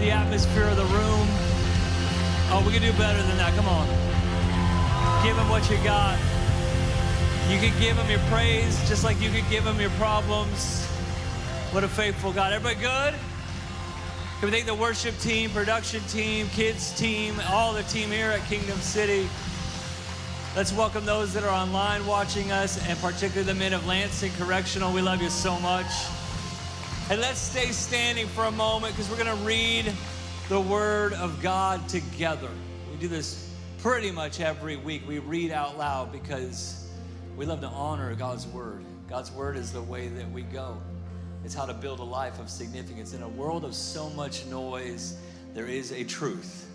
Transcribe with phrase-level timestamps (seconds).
[0.00, 1.26] the atmosphere of the room.
[2.48, 3.54] Oh, we can do better than that.
[3.54, 3.86] Come on.
[5.22, 6.18] Give him what you got.
[7.50, 10.86] You can give him your praise just like you could give him your problems.
[11.72, 12.54] What a faithful God.
[12.54, 13.14] Everybody good?
[14.38, 18.40] Can we thank the worship team, production team, kids team, all the team here at
[18.48, 19.28] Kingdom City?
[20.56, 24.94] Let's welcome those that are online watching us, and particularly the men of Lansing Correctional.
[24.94, 25.90] We love you so much.
[27.10, 29.92] And let's stay standing for a moment because we're going to read
[30.48, 32.48] the Word of God together.
[32.88, 35.08] We do this pretty much every week.
[35.08, 36.88] We read out loud because
[37.36, 38.84] we love to honor God's Word.
[39.08, 40.80] God's Word is the way that we go,
[41.44, 43.12] it's how to build a life of significance.
[43.12, 45.18] In a world of so much noise,
[45.52, 46.68] there is a truth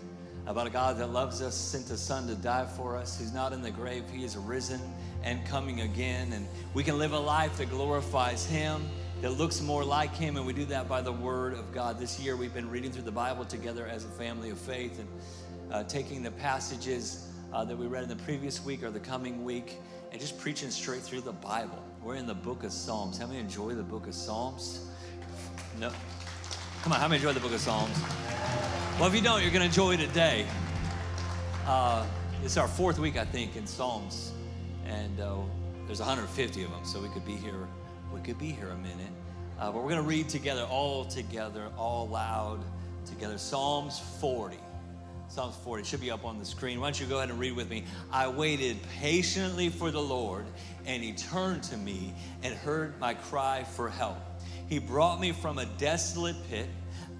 [0.46, 3.54] about a God that loves us, sent a son to die for us, who's not
[3.54, 4.04] in the grave.
[4.12, 4.82] He is risen
[5.22, 6.34] and coming again.
[6.34, 8.86] And we can live a life that glorifies Him,
[9.22, 11.98] that looks more like Him, and we do that by the Word of God.
[11.98, 15.08] This year, we've been reading through the Bible together as a family of faith and
[15.72, 19.44] uh, taking the passages uh, that we read in the previous week or the coming
[19.44, 19.78] week
[20.12, 21.82] and just preaching straight through the Bible.
[22.02, 23.18] We're in the book of Psalms.
[23.18, 24.86] How many enjoy the book of Psalms?
[25.80, 25.90] No.
[26.82, 27.98] Come on, how many enjoy the book of Psalms?
[28.98, 30.46] Well, if you don't, you're going to enjoy today.
[31.66, 32.06] Uh,
[32.44, 34.32] it's our fourth week, I think, in Psalms,
[34.86, 35.36] and uh,
[35.86, 37.66] there's 150 of them, so we could be here.
[38.12, 39.12] We could be here a minute,
[39.58, 42.64] uh, but we're going to read together, all together, all loud
[43.04, 43.38] together.
[43.38, 44.58] Psalms 40.
[45.28, 46.80] Psalms 40 should be up on the screen.
[46.80, 47.84] Why don't you go ahead and read with me?
[48.12, 50.46] I waited patiently for the Lord,
[50.86, 54.18] and He turned to me and heard my cry for help.
[54.68, 56.68] He brought me from a desolate pit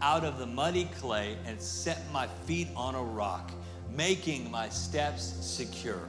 [0.03, 3.51] out of the muddy clay and set my feet on a rock,
[3.91, 6.01] making my steps secure.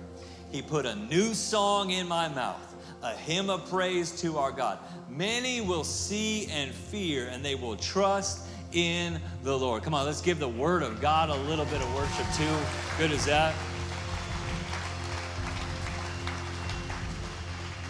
[0.51, 2.66] He put a new song in my mouth,
[3.03, 4.79] a hymn of praise to our God.
[5.09, 9.83] Many will see and fear, and they will trust in the Lord.
[9.83, 12.57] Come on, let's give the word of God a little bit of worship too.
[12.97, 13.53] Good as that.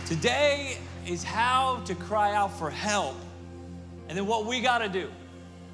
[0.06, 3.16] Today is how to cry out for help,
[4.08, 5.10] and then what we got to do.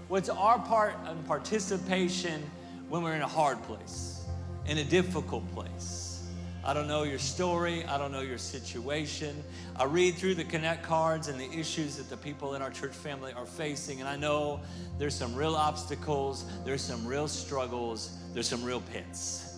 [0.08, 2.44] What's our part and participation
[2.90, 4.26] when we're in a hard place,
[4.66, 6.03] in a difficult place?
[6.66, 7.84] I don't know your story.
[7.86, 9.44] I don't know your situation.
[9.76, 12.94] I read through the Connect cards and the issues that the people in our church
[12.94, 14.62] family are facing, and I know
[14.98, 19.58] there's some real obstacles, there's some real struggles, there's some real pits.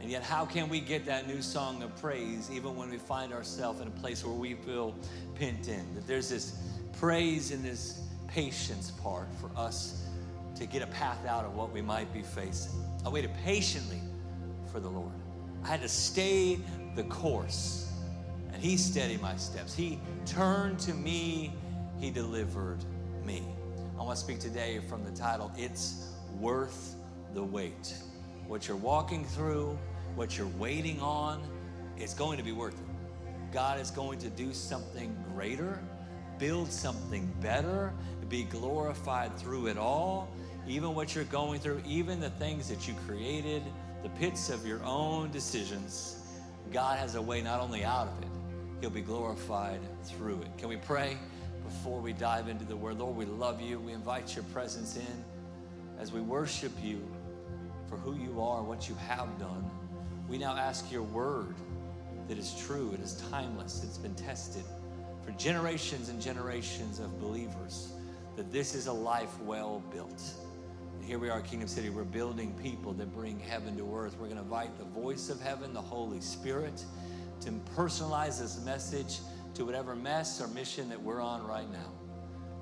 [0.00, 3.32] And yet, how can we get that new song of praise even when we find
[3.32, 4.94] ourselves in a place where we feel
[5.34, 5.94] pent in?
[5.94, 6.56] That there's this
[6.98, 10.06] praise and this patience part for us
[10.56, 12.72] to get a path out of what we might be facing.
[13.04, 14.00] I waited patiently
[14.72, 15.12] for the Lord.
[15.68, 16.58] I had to stay
[16.94, 17.92] the course,
[18.54, 19.74] and He steadied my steps.
[19.74, 21.52] He turned to me,
[22.00, 22.78] He delivered
[23.22, 23.42] me.
[24.00, 26.08] I want to speak today from the title It's
[26.40, 26.94] Worth
[27.34, 27.92] the Wait.
[28.46, 29.78] What you're walking through,
[30.14, 31.42] what you're waiting on,
[31.98, 33.52] it's going to be worth it.
[33.52, 35.78] God is going to do something greater,
[36.38, 37.92] build something better,
[38.30, 40.30] be glorified through it all,
[40.66, 43.62] even what you're going through, even the things that you created,
[44.02, 46.22] the pits of your own decisions.
[46.72, 48.28] God has a way not only out of it,
[48.80, 50.56] He'll be glorified through it.
[50.56, 51.16] Can we pray
[51.64, 52.98] before we dive into the Word?
[52.98, 53.80] Lord, we love you.
[53.80, 55.24] We invite your presence in
[55.98, 57.06] as we worship you
[57.88, 59.68] for who you are, what you have done.
[60.28, 61.54] We now ask your Word
[62.28, 64.64] that is true, it is timeless, it's been tested
[65.24, 67.92] for generations and generations of believers
[68.36, 70.22] that this is a life well built.
[71.08, 71.88] Here we are, Kingdom City.
[71.88, 74.14] We're building people that bring heaven to earth.
[74.20, 76.84] We're going to invite the voice of heaven, the Holy Spirit,
[77.40, 79.20] to personalize this message
[79.54, 81.90] to whatever mess or mission that we're on right now.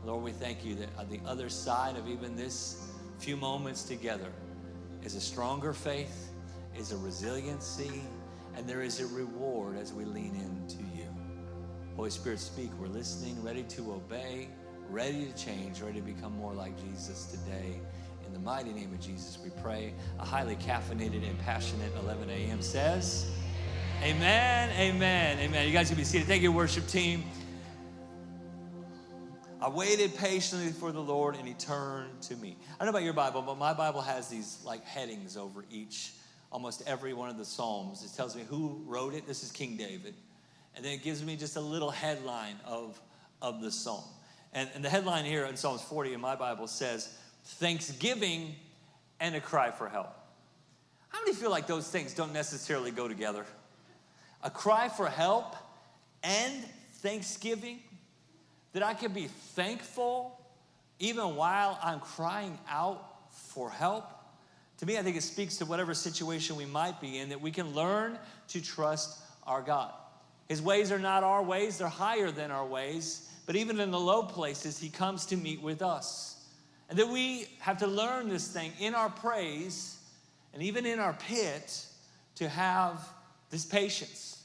[0.04, 4.30] Lord, we thank you that on the other side of even this few moments together
[5.02, 6.28] is a stronger faith,
[6.78, 8.04] is a resiliency,
[8.56, 11.08] and there is a reward as we lean into you.
[11.96, 12.70] Holy Spirit, speak.
[12.78, 14.50] We're listening, ready to obey
[14.90, 17.80] ready to change, ready to become more like Jesus today.
[18.36, 19.94] The mighty name of Jesus, we pray.
[20.18, 22.60] A highly caffeinated and passionate 11 a.m.
[22.60, 23.30] says,
[24.02, 25.66] Amen, amen, amen.
[25.66, 26.26] You guys can be seated.
[26.26, 27.24] Thank you, worship team.
[29.58, 32.58] I waited patiently for the Lord and he turned to me.
[32.74, 36.12] I don't know about your Bible, but my Bible has these like headings over each,
[36.52, 38.04] almost every one of the Psalms.
[38.04, 39.26] It tells me who wrote it.
[39.26, 40.12] This is King David.
[40.74, 43.00] And then it gives me just a little headline of,
[43.40, 44.04] of the psalm.
[44.52, 47.16] And, and the headline here in Psalms 40 in my Bible says,
[47.46, 48.54] Thanksgiving
[49.20, 50.14] and a cry for help.
[51.08, 53.46] How many feel like those things don't necessarily go together?
[54.42, 55.56] A cry for help
[56.22, 56.64] and
[56.96, 57.80] thanksgiving?
[58.72, 60.38] That I can be thankful
[60.98, 64.04] even while I'm crying out for help.
[64.78, 67.50] To me, I think it speaks to whatever situation we might be in that we
[67.50, 69.92] can learn to trust our God.
[70.48, 73.30] His ways are not our ways, they're higher than our ways.
[73.46, 76.35] But even in the low places, He comes to meet with us.
[76.88, 79.98] And that we have to learn this thing in our praise
[80.54, 81.84] and even in our pit
[82.36, 83.06] to have
[83.50, 84.44] this patience.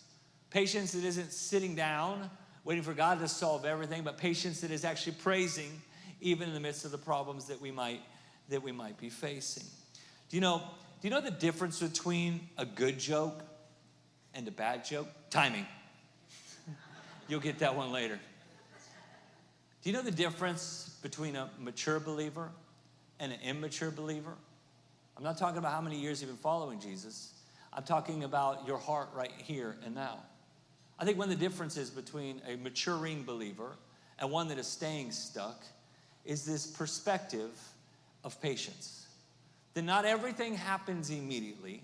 [0.49, 2.29] Patience that isn't sitting down,
[2.63, 5.81] waiting for God to solve everything, but patience that is actually praising
[6.19, 8.01] even in the midst of the problems that we might
[8.49, 9.63] that we might be facing.
[10.29, 10.61] Do you know,
[11.01, 13.43] do you know the difference between a good joke
[14.33, 15.07] and a bad joke?
[15.29, 15.65] Timing.
[17.27, 18.19] You'll get that one later.
[19.81, 22.49] Do you know the difference between a mature believer
[23.19, 24.33] and an immature believer?
[25.17, 27.33] I'm not talking about how many years you've been following Jesus.
[27.73, 30.19] I'm talking about your heart right here and now.
[30.99, 33.75] I think one of the differences between a maturing believer
[34.19, 35.63] and one that is staying stuck
[36.25, 37.51] is this perspective
[38.23, 39.07] of patience.
[39.73, 41.81] That not everything happens immediately,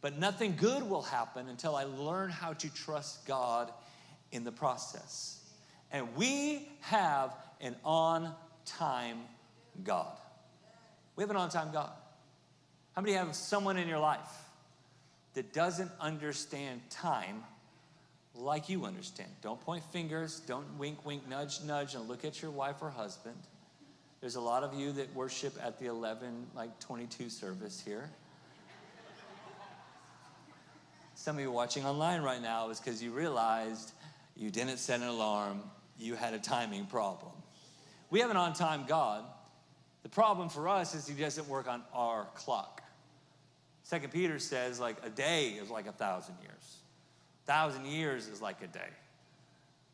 [0.00, 3.70] but nothing good will happen until I learn how to trust God
[4.32, 5.38] in the process.
[5.92, 8.34] And we have an on
[8.66, 9.18] time
[9.84, 10.18] God.
[11.16, 11.90] We have an on time God.
[12.94, 14.20] How many have someone in your life
[15.34, 17.42] that doesn't understand time
[18.34, 19.30] like you understand?
[19.40, 23.36] Don't point fingers, don't wink, wink, nudge, nudge, and look at your wife or husband.
[24.20, 28.10] There's a lot of you that worship at the 11, like 22 service here.
[31.14, 33.92] Some of you watching online right now is because you realized
[34.36, 35.62] you didn't set an alarm,
[35.98, 37.32] you had a timing problem.
[38.12, 39.24] We have an on time God.
[40.02, 42.82] The problem for us is he doesn't work on our clock.
[43.84, 46.76] Second Peter says, like, a day is like a thousand years.
[47.42, 48.90] A thousand years is like a day.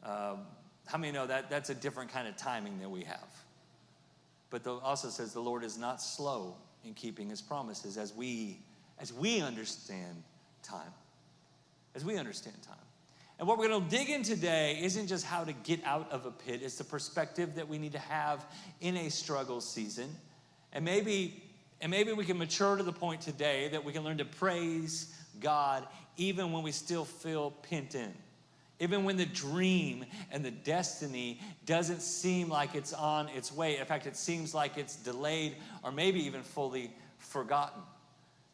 [0.03, 0.39] Um,
[0.87, 3.29] how many know that that's a different kind of timing than we have?
[4.51, 8.59] But also says the Lord is not slow in keeping his promises as we
[8.99, 10.25] as we understand
[10.65, 10.93] time.
[11.95, 12.88] As we understand time.
[13.39, 16.27] And what we're going to dig in today isn't just how to get out of
[16.27, 18.45] a pit, it's the perspective that we need to have
[18.81, 20.09] in a struggle season.
[20.73, 21.43] And maybe
[21.81, 25.15] and maybe we can mature to the point today that we can learn to praise
[25.41, 25.87] God
[26.17, 28.13] even when we still feel pent in.
[28.81, 33.79] Even when the dream and the destiny doesn't seem like it's on its way.
[33.79, 37.83] In fact, it seems like it's delayed or maybe even fully forgotten.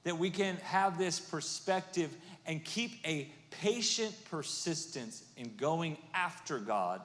[0.05, 2.15] That we can have this perspective
[2.47, 7.01] and keep a patient persistence in going after God,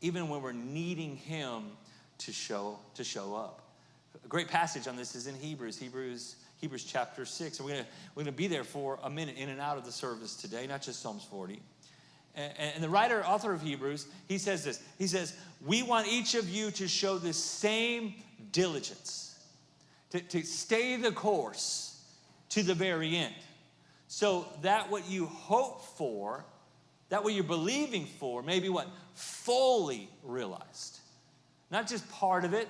[0.00, 1.64] even when we're needing Him
[2.18, 3.62] to show, to show up.
[4.24, 7.58] A great passage on this is in Hebrews, Hebrews, Hebrews chapter 6.
[7.58, 9.92] And we're gonna, we're gonna be there for a minute in and out of the
[9.92, 11.60] service today, not just Psalms 40.
[12.34, 14.82] And, and the writer, author of Hebrews, he says this.
[14.98, 18.14] He says, We want each of you to show the same
[18.52, 19.38] diligence,
[20.10, 22.02] to, to stay the course
[22.50, 23.34] to the very end
[24.08, 26.44] so that what you hope for,
[27.10, 28.88] that what you're believing for, may be what?
[29.14, 30.98] Fully realized.
[31.70, 32.68] Not just part of it,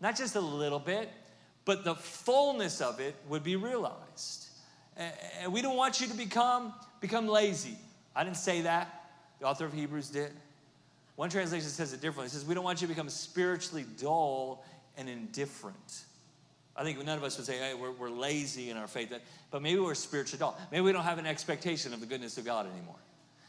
[0.00, 1.10] not just a little bit,
[1.64, 4.46] but the fullness of it would be realized.
[4.96, 7.76] And we don't want you to become, become lazy.
[8.14, 9.10] I didn't say that.
[9.40, 10.30] The author of Hebrews did.
[11.16, 12.26] One translation says it differently.
[12.26, 14.64] It says, We don't want you to become spiritually dull
[14.96, 16.04] and indifferent.
[16.78, 19.12] I think none of us would say, hey, we're, we're lazy in our faith,
[19.50, 20.58] but maybe we're spiritual dull.
[20.70, 22.96] Maybe we don't have an expectation of the goodness of God anymore.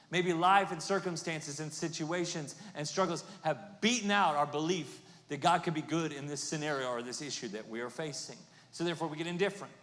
[0.09, 5.63] Maybe life and circumstances and situations and struggles have beaten out our belief that God
[5.63, 8.37] could be good in this scenario or this issue that we are facing.
[8.71, 9.73] So therefore, we get indifferent.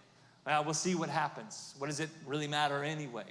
[0.46, 1.74] Well, we'll see what happens.
[1.78, 3.24] What does it really matter anyway?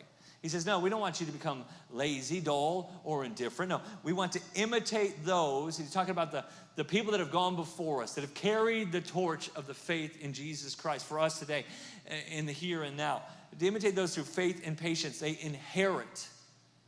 [0.43, 3.69] He says, No, we don't want you to become lazy, dull, or indifferent.
[3.69, 5.77] No, we want to imitate those.
[5.77, 6.43] He's talking about the,
[6.75, 10.21] the people that have gone before us, that have carried the torch of the faith
[10.21, 11.65] in Jesus Christ for us today,
[12.07, 13.23] eh, in the here and now.
[13.57, 16.27] To imitate those through faith and patience, they inherit.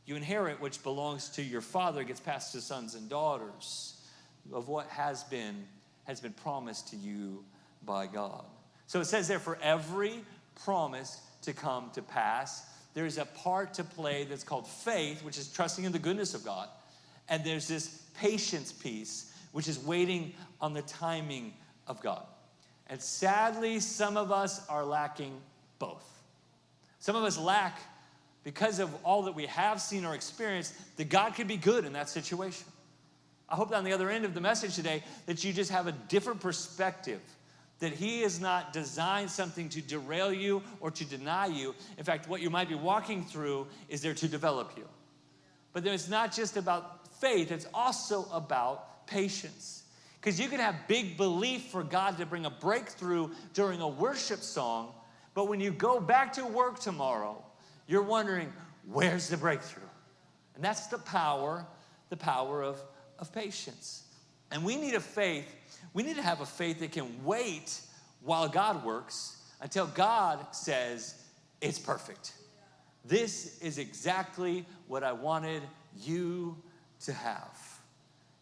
[0.04, 4.00] You inherit which belongs to your father, gets passed to sons and daughters
[4.52, 5.66] of what has been
[6.04, 7.44] has been promised to you
[7.84, 8.44] by God.
[8.86, 10.20] So it says there for every
[10.64, 12.64] promise to come to pass,
[12.96, 16.42] there's a part to play that's called faith, which is trusting in the goodness of
[16.42, 16.66] God.
[17.28, 21.52] And there's this patience piece, which is waiting on the timing
[21.86, 22.22] of God.
[22.86, 25.38] And sadly, some of us are lacking
[25.78, 26.10] both.
[26.98, 27.78] Some of us lack,
[28.44, 31.92] because of all that we have seen or experienced, that God could be good in
[31.92, 32.66] that situation.
[33.46, 35.86] I hope that on the other end of the message today, that you just have
[35.86, 37.20] a different perspective
[37.78, 41.74] that He has not designed something to derail you or to deny you.
[41.98, 44.88] In fact, what you might be walking through is there to develop you.
[45.72, 49.84] But then it's not just about faith, it's also about patience.
[50.20, 54.40] Because you can have big belief for God to bring a breakthrough during a worship
[54.40, 54.92] song,
[55.34, 57.44] but when you go back to work tomorrow,
[57.86, 58.52] you're wondering,
[58.90, 59.82] where's the breakthrough?
[60.54, 61.66] And that's the power,
[62.08, 62.82] the power of,
[63.18, 64.04] of patience.
[64.50, 65.54] And we need a faith,
[65.96, 67.80] we need to have a faith that can wait
[68.22, 71.14] while God works until God says,
[71.62, 72.34] it's perfect.
[73.06, 75.62] This is exactly what I wanted
[75.98, 76.54] you
[77.00, 77.80] to have.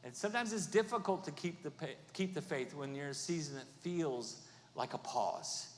[0.03, 1.71] And sometimes it's difficult to keep the,
[2.13, 4.41] keep the faith when you're in a season that feels
[4.75, 5.69] like a pause.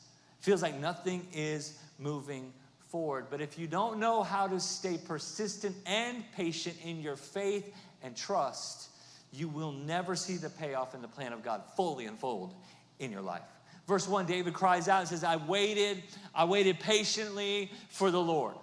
[0.41, 2.55] Feels like nothing is moving
[2.89, 3.27] forward.
[3.29, 7.71] But if you don't know how to stay persistent and patient in your faith
[8.03, 8.89] and trust,
[9.37, 12.55] you will never see the payoff in the plan of God fully unfold
[12.99, 13.43] in your life.
[13.87, 16.03] Verse 1, David cries out and says, I waited,
[16.35, 18.57] I waited patiently for the Lord.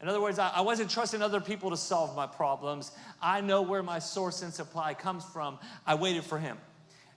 [0.00, 2.92] In other words, I wasn't trusting other people to solve my problems.
[3.22, 5.58] I know where my source and supply comes from.
[5.86, 6.58] I waited for him.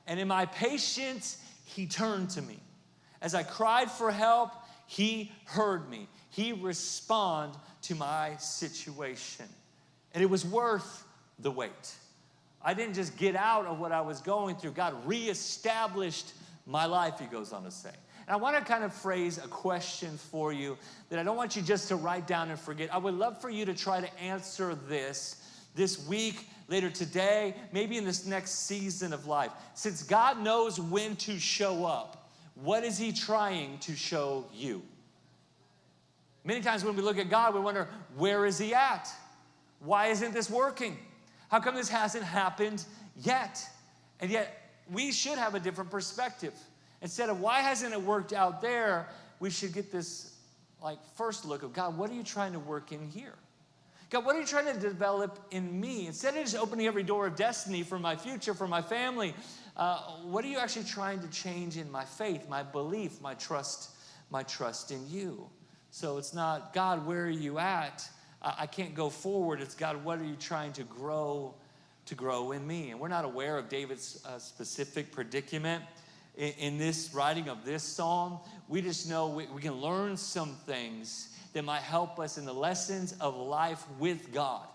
[0.08, 2.60] And in my patience, he turned to me.
[3.22, 4.52] As I cried for help,
[4.88, 6.08] he heard me.
[6.30, 9.46] He responded to my situation.
[10.14, 11.04] And it was worth
[11.38, 11.96] the wait.
[12.62, 14.72] I didn't just get out of what I was going through.
[14.72, 16.34] God reestablished
[16.66, 17.90] my life, he goes on to say.
[18.28, 20.78] And I want to kind of phrase a question for you
[21.10, 22.94] that I don't want you just to write down and forget.
[22.94, 25.44] I would love for you to try to answer this
[25.76, 29.52] this week, later today, maybe in this next season of life.
[29.74, 34.84] Since God knows when to show up, what is He trying to show you?
[36.44, 37.88] Many times when we look at God, we wonder,
[38.18, 39.10] where is He at?
[39.80, 40.98] Why isn't this working?
[41.50, 42.84] How come this hasn't happened
[43.18, 43.68] yet?
[44.20, 46.54] And yet, we should have a different perspective.
[47.02, 49.08] Instead of why hasn't it worked out there,
[49.40, 50.36] we should get this
[50.82, 53.36] like first look of God, what are you trying to work in here?
[54.10, 56.08] God, what are you trying to develop in me?
[56.08, 59.36] Instead of just opening every door of destiny for my future, for my family,
[59.78, 63.92] uh, what are you actually trying to change in my faith, my belief, my trust,
[64.32, 65.48] my trust in you?
[65.92, 68.08] So it's not, God, where are you at?
[68.42, 69.62] I can't go forward.
[69.62, 71.54] It's God, what are you trying to grow,
[72.06, 72.92] to grow in me?
[72.92, 75.84] And we're not aware of David's uh, specific predicament
[76.40, 80.56] in, in this writing of this psalm, we just know we, we can learn some
[80.66, 84.66] things that might help us in the lessons of life with God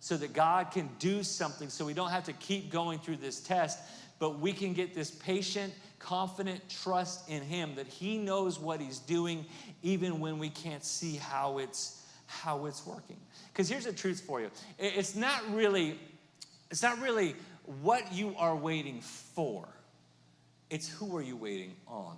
[0.00, 3.40] so that God can do something so we don't have to keep going through this
[3.40, 3.80] test,
[4.20, 9.00] but we can get this patient, confident trust in Him that He knows what He's
[9.00, 9.44] doing
[9.82, 13.16] even when we can't see how it's how it's working.
[13.52, 14.50] Because here's the truth for you.
[14.78, 15.98] It's not really,
[16.70, 17.34] it's not really
[17.82, 19.66] what you are waiting for.
[20.70, 22.16] It's who are you waiting on?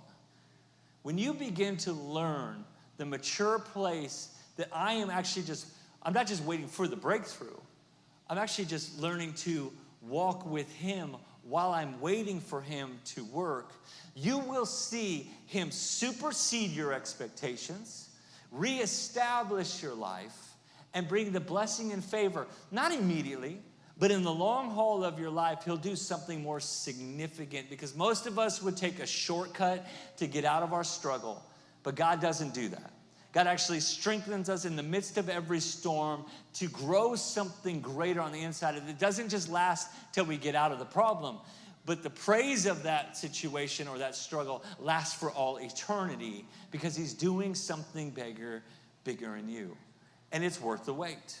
[1.01, 2.63] When you begin to learn
[2.97, 5.65] the mature place that I am actually just,
[6.03, 7.57] I'm not just waiting for the breakthrough,
[8.29, 13.73] I'm actually just learning to walk with Him while I'm waiting for Him to work,
[14.13, 18.09] you will see Him supersede your expectations,
[18.51, 20.51] reestablish your life,
[20.93, 23.59] and bring the blessing and favor, not immediately,
[23.97, 28.27] but in the long haul of your life, He'll do something more significant because most
[28.27, 29.85] of us would take a shortcut
[30.17, 31.43] to get out of our struggle,
[31.83, 32.91] but God doesn't do that.
[33.31, 38.33] God actually strengthens us in the midst of every storm to grow something greater on
[38.33, 38.75] the inside.
[38.75, 41.37] It doesn't just last till we get out of the problem,
[41.85, 47.13] but the praise of that situation or that struggle lasts for all eternity because He's
[47.13, 48.63] doing something bigger,
[49.03, 49.75] bigger in you.
[50.31, 51.39] And it's worth the wait.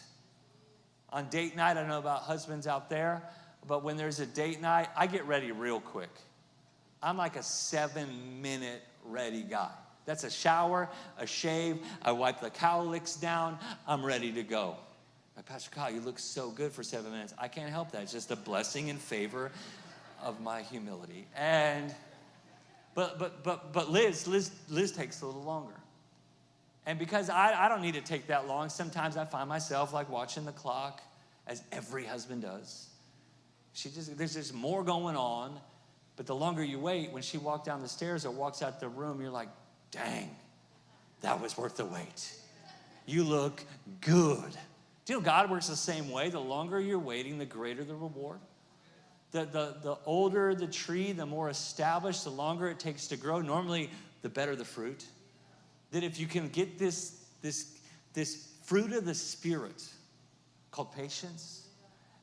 [1.09, 3.21] On date night, I don't know about husbands out there,
[3.67, 6.09] but when there's a date night, I get ready real quick.
[7.03, 9.71] I'm like a seven minute ready guy.
[10.05, 14.77] That's a shower, a shave, I wipe the cowlicks down, I'm ready to go.
[15.45, 17.33] Pastor Kyle, you look so good for seven minutes.
[17.37, 18.03] I can't help that.
[18.03, 19.51] It's just a blessing and favor
[20.23, 21.27] of my humility.
[21.35, 21.93] And
[22.93, 25.73] but but but but Liz, Liz, Liz takes a little longer.
[26.85, 30.09] And because I, I don't need to take that long, sometimes I find myself like
[30.09, 31.01] watching the clock,
[31.47, 32.87] as every husband does.
[33.73, 35.59] She just there's just more going on,
[36.15, 38.89] but the longer you wait, when she walks down the stairs or walks out the
[38.89, 39.49] room, you're like,
[39.91, 40.35] dang,
[41.21, 42.33] that was worth the wait.
[43.05, 43.63] You look
[44.01, 44.51] good.
[45.05, 46.29] Do you know God works the same way?
[46.29, 48.39] The longer you're waiting, the greater the reward.
[49.31, 53.41] The, the, the older the tree, the more established, the longer it takes to grow.
[53.41, 53.89] Normally,
[54.21, 55.05] the better the fruit
[55.91, 57.77] that if you can get this, this,
[58.13, 59.83] this fruit of the Spirit
[60.71, 61.67] called patience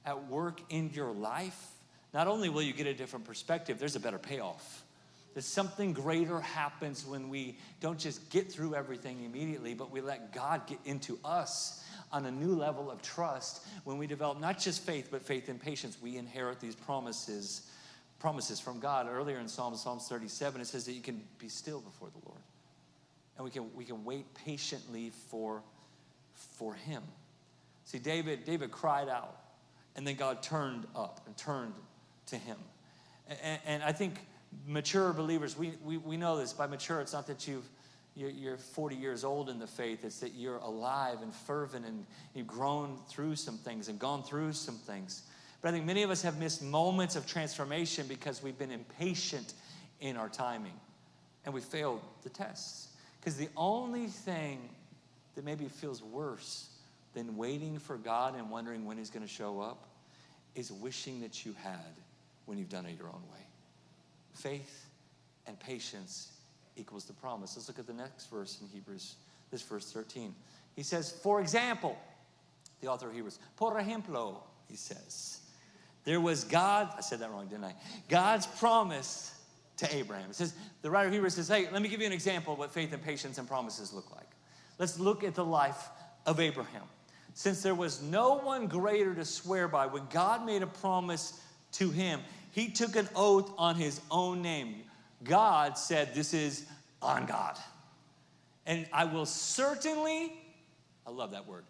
[0.04, 1.72] at work in your life,
[2.14, 4.84] not only will you get a different perspective, there's a better payoff.
[5.34, 10.32] That something greater happens when we don't just get through everything immediately, but we let
[10.32, 13.66] God get into us on a new level of trust.
[13.84, 17.70] When we develop not just faith, but faith and patience, we inherit these promises
[18.18, 19.06] promises from God.
[19.08, 22.40] Earlier in Psalms, Psalms 37, it says that you can be still before the Lord.
[23.36, 25.62] And we can, we can wait patiently for,
[26.34, 27.02] for him.
[27.84, 29.38] See, David, David cried out,
[29.96, 31.74] and then God turned up and turned
[32.26, 32.56] to him.
[33.42, 34.18] And, and I think
[34.66, 36.52] mature believers, we, we, we know this.
[36.52, 37.68] By mature, it's not that you've
[38.26, 40.04] you're 40 years old in the faith.
[40.04, 44.52] It's that you're alive and fervent and you've grown through some things and gone through
[44.52, 45.22] some things.
[45.60, 49.54] But I think many of us have missed moments of transformation because we've been impatient
[50.00, 50.74] in our timing
[51.44, 52.88] and we failed the tests.
[53.20, 54.68] Because the only thing
[55.34, 56.68] that maybe feels worse
[57.14, 59.88] than waiting for God and wondering when He's going to show up
[60.54, 61.94] is wishing that you had
[62.46, 63.44] when you've done it your own way.
[64.34, 64.86] Faith
[65.46, 66.32] and patience
[66.78, 67.56] equals the promise.
[67.56, 69.16] Let's look at the next verse in Hebrews,
[69.50, 70.34] this verse 13.
[70.76, 71.96] He says, For example,
[72.80, 74.36] the author of Hebrews, por ejemplo,
[74.68, 75.40] he says,
[76.04, 77.74] there was God, I said that wrong, didn't I?
[78.08, 79.34] God's promise
[79.78, 80.30] to Abraham.
[80.30, 82.58] It says, the writer of Hebrews says, hey, let me give you an example of
[82.58, 84.28] what faith and patience and promises look like.
[84.78, 85.88] Let's look at the life
[86.26, 86.84] of Abraham.
[87.34, 91.40] Since there was no one greater to swear by, when God made a promise
[91.72, 92.20] to him,
[92.52, 94.82] he took an oath on his own name.
[95.24, 96.66] God said, This is
[97.02, 97.56] on God.
[98.66, 100.32] And I will certainly,
[101.06, 101.64] I love that word,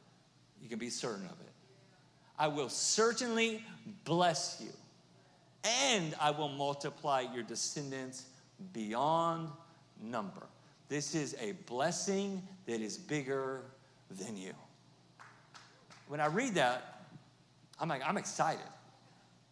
[0.61, 1.53] you can be certain of it.
[2.39, 3.65] I will certainly
[4.05, 4.73] bless you,
[5.65, 8.27] and I will multiply your descendants
[8.73, 9.49] beyond
[10.01, 10.47] number.
[10.89, 13.63] This is a blessing that is bigger
[14.11, 14.53] than you.
[16.07, 17.07] When I read that,
[17.79, 18.65] I'm like, I'm excited.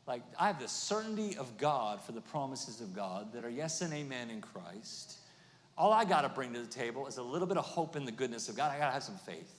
[0.06, 3.80] Like, I have the certainty of God for the promises of God that are yes
[3.80, 5.18] and amen in Christ.
[5.76, 8.04] All I got to bring to the table is a little bit of hope in
[8.04, 8.70] the goodness of God.
[8.70, 9.52] I got to have some faith.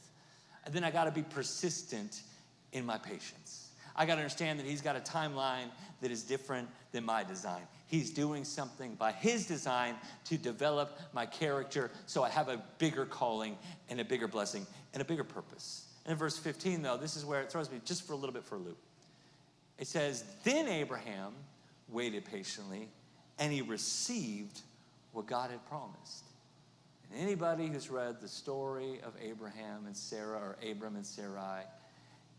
[0.66, 2.22] And then I got to be persistent
[2.72, 3.70] in my patience.
[3.96, 5.70] I got to understand that He's got a timeline
[6.02, 7.62] that is different than my design.
[7.88, 13.06] He's doing something by His design to develop my character so I have a bigger
[13.06, 13.58] calling
[13.90, 15.88] and a bigger blessing and a bigger purpose.
[16.06, 18.34] And in verse 15, though, this is where it throws me just for a little
[18.34, 18.78] bit for a loop.
[19.78, 21.34] It says, Then Abraham
[21.90, 22.90] waited patiently
[23.40, 24.62] and he received
[25.12, 26.26] what God had promised.
[27.12, 31.64] And anybody who's read the story of Abraham and Sarah or Abram and Sarai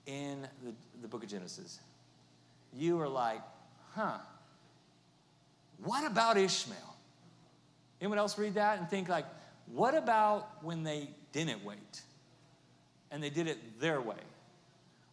[0.07, 1.81] in the, the book of Genesis,
[2.75, 3.41] you are like,
[3.95, 4.19] huh,
[5.85, 6.97] what about Ishmael?
[8.01, 9.27] Anyone else read that and think like,
[9.67, 12.03] what about when they didn't wait
[13.11, 14.17] and they did it their way?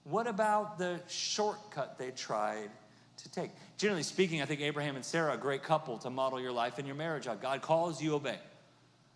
[0.06, 2.70] What about the shortcut they tried
[3.18, 3.50] to take?
[3.80, 6.86] Generally speaking, I think Abraham and Sarah a great couple to model your life and
[6.86, 7.40] your marriage on.
[7.40, 8.38] God calls, you obey.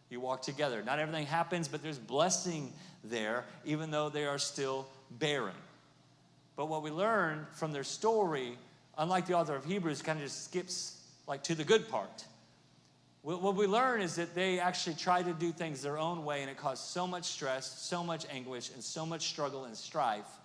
[0.10, 0.82] You walk together.
[0.84, 2.74] Not everything happens, but there's blessing
[3.04, 5.56] there, even though they are still barren.
[6.56, 8.58] But what we learn from their story,
[8.98, 12.26] unlike the author of Hebrews, kind of just skips like to the good part.
[13.22, 16.50] What we learn is that they actually tried to do things their own way, and
[16.50, 20.39] it caused so much stress, so much anguish, and so much struggle and strife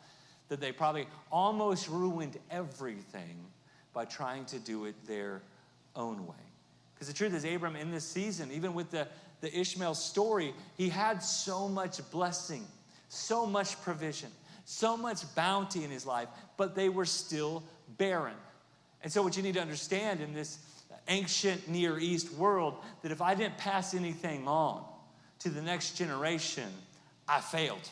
[0.55, 3.45] that they probably almost ruined everything
[3.93, 5.43] by trying to do it their
[5.97, 6.35] own way.
[6.95, 9.09] Because the truth is, Abram in this season, even with the,
[9.41, 12.65] the Ishmael story, he had so much blessing,
[13.09, 14.31] so much provision,
[14.65, 17.65] so much bounty in his life, but they were still
[17.99, 18.37] barren.
[19.03, 20.59] And so, what you need to understand in this
[21.09, 24.85] ancient Near East world, that if I didn't pass anything on
[25.41, 26.69] to the next generation,
[27.29, 27.91] I failed.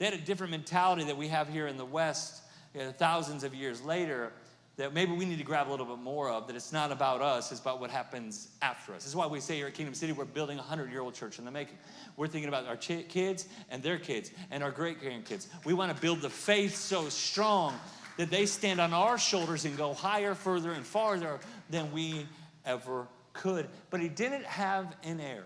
[0.00, 2.42] They had a different mentality that we have here in the West
[2.74, 4.32] you know, thousands of years later
[4.76, 7.20] that maybe we need to grab a little bit more of, that it's not about
[7.20, 9.02] us, it's about what happens after us.
[9.02, 11.12] This is why we say here at Kingdom City, we're building a 100 year old
[11.12, 11.76] church in the making.
[12.16, 15.48] We're thinking about our ch- kids and their kids and our great grandkids.
[15.66, 17.74] We want to build the faith so strong
[18.16, 22.26] that they stand on our shoulders and go higher, further, and farther than we
[22.64, 23.68] ever could.
[23.90, 25.44] But he didn't have an heir.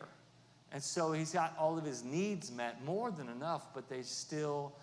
[0.75, 4.75] And so he's got all of his needs met, more than enough, but they still,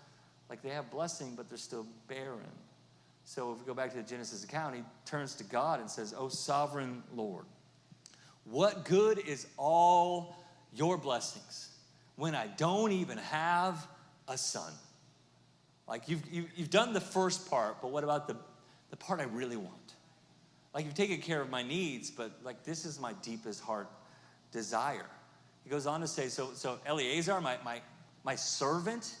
[0.48, 2.50] like they have blessing, but they're still barren.
[3.24, 6.14] So if we go back to the Genesis account, he turns to God and says,
[6.16, 7.44] Oh, sovereign Lord,
[8.44, 10.34] what good is all
[10.74, 11.68] your blessings
[12.16, 13.86] when I don't even have
[14.28, 14.72] a son?
[15.86, 18.36] Like you've, you've, done the first part, but what about the,
[18.88, 19.94] the part I really want?
[20.74, 23.90] Like you've taken care of my needs, but like this is my deepest heart
[24.52, 25.10] desire.
[25.64, 27.80] He goes on to say, so, so Eliezer, my, my,
[28.24, 29.16] my servant,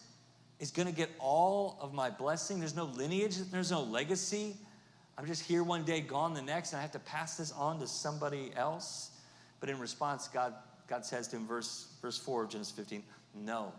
[0.58, 2.58] is going to get all of my blessing.
[2.58, 4.56] There's no lineage, there's no legacy.
[5.18, 7.78] I'm just here one day, gone the next, and I have to pass this on
[7.80, 9.10] to somebody else.
[9.60, 10.54] But in response, God,
[10.88, 13.02] God says to him, verse, verse 4 of Genesis 15,
[13.34, 13.72] No,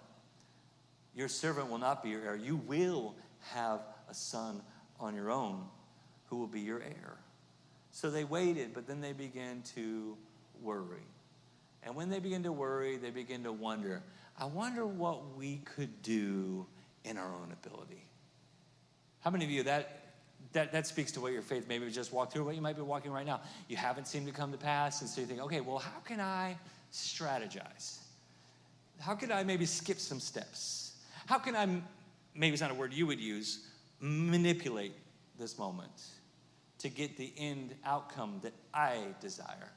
[1.15, 2.35] your servant will not be your heir.
[2.35, 3.15] You will
[3.51, 4.61] have a son
[4.99, 5.63] on your own
[6.27, 7.17] who will be your heir.
[7.91, 10.17] So they waited, but then they began to
[10.61, 11.05] worry.
[11.85, 14.01] And when they begin to worry, they begin to wonder
[14.35, 16.65] I wonder what we could do
[17.03, 18.03] in our own ability.
[19.19, 20.03] How many of you that
[20.53, 22.81] that, that speaks to what your faith maybe just walked through, what you might be
[22.81, 23.41] walking right now.
[23.67, 26.19] You haven't seemed to come to pass, and so you think, okay, well, how can
[26.19, 26.57] I
[26.91, 27.97] strategize?
[28.99, 30.97] How can I maybe skip some steps?
[31.25, 31.65] How can I,
[32.35, 33.67] maybe it's not a word you would use,
[33.99, 34.93] manipulate
[35.39, 36.03] this moment
[36.79, 39.71] to get the end outcome that I desire?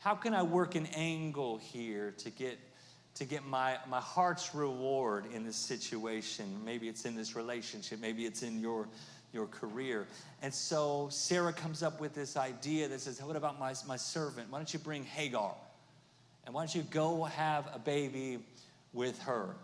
[0.00, 2.58] How can I work an angle here to get
[3.16, 6.64] to get my, my heart's reward in this situation?
[6.64, 8.88] Maybe it's in this relationship, maybe it's in your
[9.32, 10.06] your career.
[10.40, 14.50] And so Sarah comes up with this idea that says, What about my, my servant?
[14.50, 15.54] Why don't you bring Hagar?
[16.46, 18.38] And why don't you go have a baby
[18.94, 19.54] with her?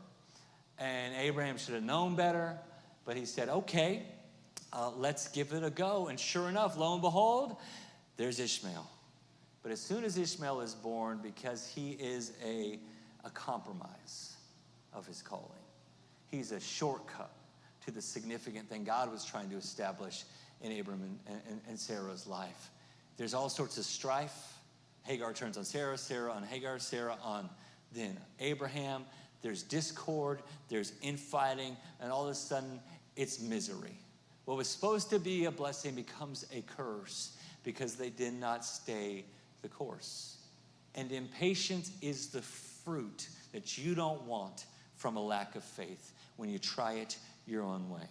[0.79, 2.59] And Abraham should have known better,
[3.07, 4.03] but he said, Okay,
[4.70, 6.09] uh, let's give it a go.
[6.09, 7.57] And sure enough, lo and behold,
[8.18, 8.87] there's Ishmael.
[9.66, 12.79] But as soon as Ishmael is born, because he is a,
[13.24, 14.37] a compromise
[14.92, 15.64] of his calling,
[16.31, 17.33] he's a shortcut
[17.85, 20.22] to the significant thing God was trying to establish
[20.61, 22.70] in Abram and, and, and Sarah's life.
[23.16, 24.57] There's all sorts of strife.
[25.02, 27.50] Hagar turns on Sarah, Sarah on Hagar, Sarah on
[27.92, 29.05] then Abraham.
[29.42, 32.79] There's discord, there's infighting, and all of a sudden
[33.16, 33.98] it's misery.
[34.44, 39.24] What was supposed to be a blessing becomes a curse because they did not stay
[39.66, 40.37] the course.
[40.94, 46.12] And impatience is the fruit that you don't want from a lack of faith.
[46.37, 48.07] When you try it, your own way.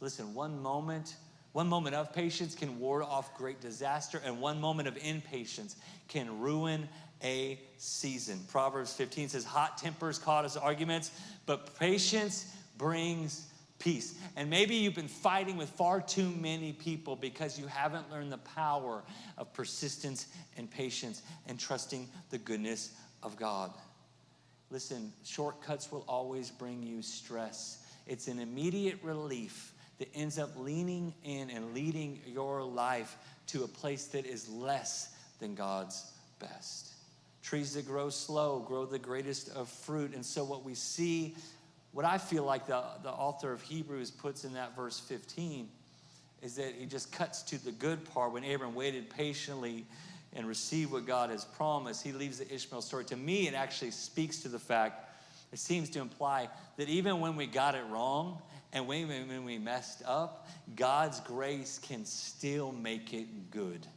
[0.00, 1.16] Listen, one moment,
[1.52, 5.76] one moment of patience can ward off great disaster, and one moment of impatience
[6.08, 6.88] can ruin
[7.22, 8.40] a season.
[8.48, 11.10] Proverbs 15 says, Hot tempers cause arguments,
[11.44, 13.46] but patience brings
[13.78, 14.14] peace.
[14.36, 18.38] And maybe you've been fighting with far too many people because you haven't learned the
[18.38, 19.02] power
[19.36, 23.72] of persistence and patience and trusting the goodness of God.
[24.70, 31.12] Listen, shortcuts will always bring you stress it's an immediate relief that ends up leaning
[31.24, 33.16] in and leading your life
[33.48, 36.94] to a place that is less than God's best.
[37.42, 40.14] Trees that grow slow grow the greatest of fruit.
[40.14, 41.36] And so, what we see,
[41.98, 45.68] what I feel like the, the author of Hebrews puts in that verse 15,
[46.42, 49.84] is that he just cuts to the good part when Abram waited patiently
[50.32, 52.04] and received what God has promised.
[52.04, 53.04] He leaves the Ishmael story.
[53.06, 55.10] To me, it actually speaks to the fact
[55.52, 58.40] it seems to imply that even when we got it wrong
[58.72, 63.88] and when, when we messed up, God's grace can still make it good.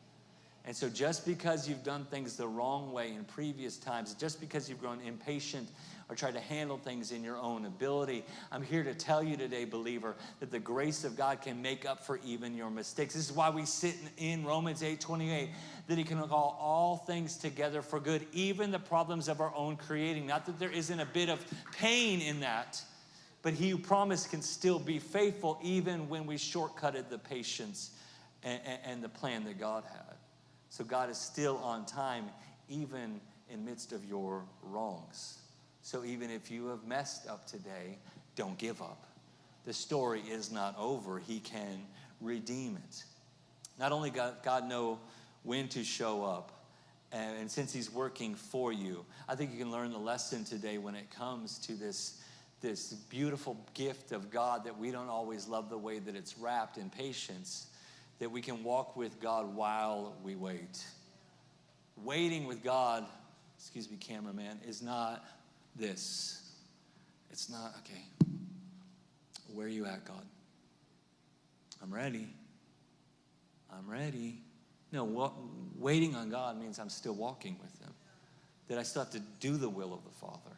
[0.66, 4.68] And so, just because you've done things the wrong way in previous times, just because
[4.70, 5.68] you've grown impatient
[6.12, 9.64] or try to handle things in your own ability, I'm here to tell you today,
[9.64, 13.14] believer, that the grace of God can make up for even your mistakes.
[13.14, 15.50] This is why we sit in Romans 8 28
[15.88, 19.78] that He can call all things together for good, even the problems of our own
[19.78, 20.28] creating.
[20.28, 22.84] Not that there isn't a bit of pain in that,
[23.42, 27.92] but He who promised can still be faithful even when we shortcutted the patience
[28.44, 30.18] and, and, and the plan that God had.
[30.72, 32.26] So God is still on time,
[32.68, 35.41] even in midst of your wrongs.
[35.82, 37.98] So even if you have messed up today,
[38.36, 39.06] don't give up.
[39.66, 41.20] The story is not over.
[41.20, 41.84] He can
[42.20, 43.04] redeem it.
[43.80, 45.00] Not only God, God know
[45.44, 46.52] when to show up.
[47.12, 50.78] And, and since He's working for you, I think you can learn the lesson today
[50.78, 52.22] when it comes to this,
[52.62, 56.78] this beautiful gift of God that we don't always love the way that it's wrapped
[56.78, 57.68] in patience,
[58.20, 60.84] that we can walk with God while we wait.
[62.04, 63.06] Waiting with God,
[63.58, 65.26] excuse me, cameraman, is not
[65.76, 66.38] this.
[67.30, 68.04] It's not, okay,
[69.54, 70.26] where are you at, God?
[71.82, 72.28] I'm ready.
[73.72, 74.42] I'm ready.
[74.92, 75.34] No,
[75.78, 77.94] waiting on God means I'm still walking with Him.
[78.68, 80.58] That I still have to do the will of the Father.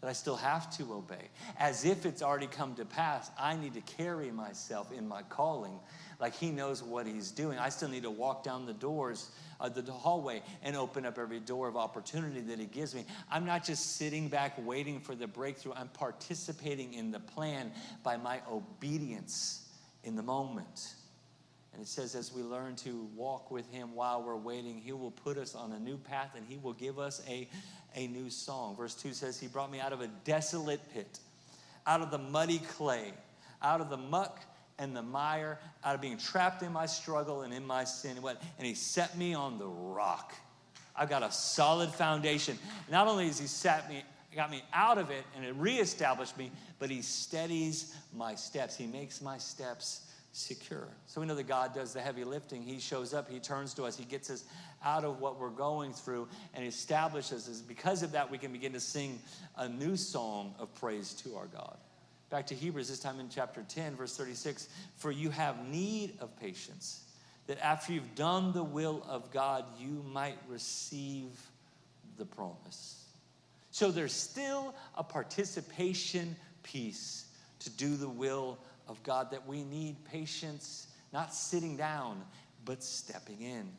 [0.00, 1.30] That I still have to obey.
[1.58, 5.78] As if it's already come to pass, I need to carry myself in my calling
[6.20, 7.58] like He knows what He's doing.
[7.58, 11.18] I still need to walk down the doors uh, of the hallway and open up
[11.18, 13.04] every door of opportunity that He gives me.
[13.30, 18.16] I'm not just sitting back waiting for the breakthrough, I'm participating in the plan by
[18.16, 19.68] my obedience
[20.04, 20.94] in the moment.
[21.72, 25.12] And it says, as we learn to walk with Him while we're waiting, He will
[25.12, 27.48] put us on a new path and He will give us a,
[27.94, 28.74] a new song.
[28.76, 31.20] Verse 2 says, He brought me out of a desolate pit,
[31.86, 33.12] out of the muddy clay,
[33.62, 34.42] out of the muck
[34.78, 38.12] and the mire, out of being trapped in my struggle and in my sin.
[38.12, 40.34] And, what, and He set me on the rock.
[40.96, 42.58] I've got a solid foundation.
[42.90, 44.02] Not only has He set me,
[44.34, 48.76] got me out of it and it reestablished me, but He steadies my steps.
[48.76, 50.86] He makes my steps secure.
[51.06, 52.62] So we know that God does the heavy lifting.
[52.62, 54.44] He shows up, He turns to us, He gets us
[54.84, 57.60] out of what we're going through and establishes us.
[57.60, 59.18] Because of that, we can begin to sing
[59.56, 61.76] a new song of praise to our God.
[62.30, 66.38] Back to Hebrews, this time in chapter 10, verse 36 For you have need of
[66.38, 67.04] patience,
[67.46, 71.30] that after you've done the will of God, you might receive
[72.18, 73.04] the promise.
[73.70, 77.26] So there's still a participation piece
[77.60, 82.22] to do the will of God that we need patience, not sitting down,
[82.64, 83.70] but stepping in.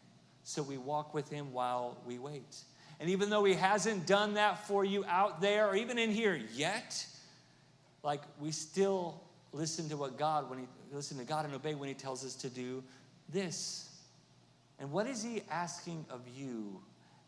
[0.44, 2.58] So we walk with Him while we wait.
[3.00, 6.42] And even though He hasn't done that for you out there or even in here
[6.56, 7.06] yet,
[8.04, 11.90] like we still listen to what God, when He listen to God and obey when
[11.90, 12.84] He tells us to do
[13.30, 13.90] this.
[14.80, 16.82] And what is He asking of you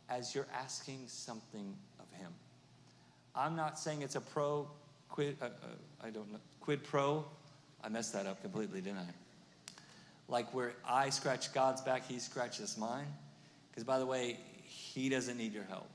[0.10, 2.32] as you're asking something of Him?
[3.36, 4.68] I'm not saying it's a pro
[5.10, 5.50] quid, uh, uh,
[6.04, 7.26] I don't know, quid pro.
[7.84, 9.08] I messed that up completely, didn't I?
[10.28, 13.08] Like where I scratch God's back, He scratches mine.
[13.70, 15.90] Because by the way, He doesn't need your help.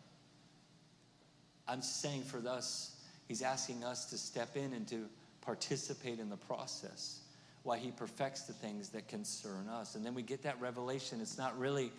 [1.68, 2.95] I'm saying for us,
[3.26, 5.06] He's asking us to step in and to
[5.40, 7.20] participate in the process
[7.62, 9.94] while He perfects the things that concern us.
[9.94, 11.20] And then we get that revelation.
[11.20, 11.92] It's not really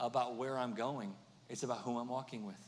[0.00, 1.12] about where I'm going,
[1.48, 2.60] it's about who I'm walking with.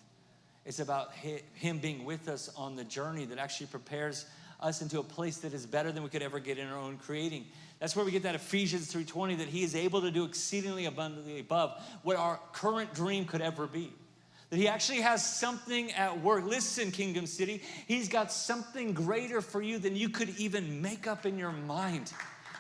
[0.64, 4.26] It's about Him being with us on the journey that actually prepares
[4.60, 6.98] us into a place that is better than we could ever get in our own
[6.98, 7.46] creating.
[7.78, 11.40] That's where we get that Ephesians 3:20 that he is able to do exceedingly abundantly
[11.40, 13.92] above what our current dream could ever be.
[14.50, 16.44] That he actually has something at work.
[16.44, 21.24] Listen, Kingdom City, he's got something greater for you than you could even make up
[21.24, 22.12] in your mind.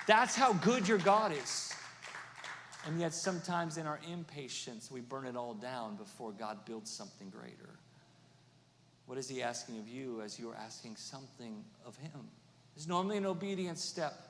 [0.06, 1.74] That's how good your God is.
[2.86, 7.28] And yet, sometimes in our impatience, we burn it all down before God builds something
[7.28, 7.78] greater.
[9.06, 12.28] What is he asking of you as you are asking something of him?
[12.76, 14.29] It's normally an obedience step.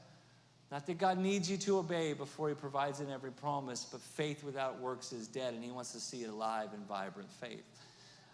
[0.70, 4.44] Not that God needs you to obey before he provides in every promise, but faith
[4.44, 7.64] without works is dead, and he wants to see it alive and vibrant faith.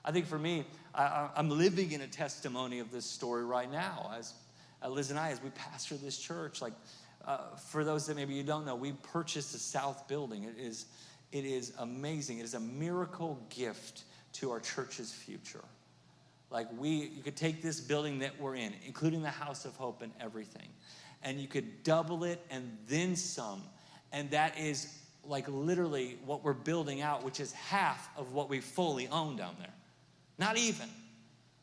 [0.05, 4.13] I think for me, I, am living in a testimony of this story right now
[4.17, 4.35] as
[4.83, 6.61] uh, Liz and I, as we pastor this church.
[6.61, 6.75] Like,
[7.27, 10.45] uh, for those that maybe you don't know, we purchased a south building.
[10.45, 10.87] It is,
[11.33, 12.39] it is amazing.
[12.39, 15.65] It is a miracle gift to our church's future.
[16.51, 20.03] Like we, you could take this building that we're in, including the House of Hope
[20.03, 20.69] and everything,
[21.23, 23.63] and you could double it and then some.
[24.13, 24.93] And that is
[25.25, 29.57] like literally what we're building out, which is half of what we fully own down
[29.59, 29.73] there.
[30.39, 30.89] Not even.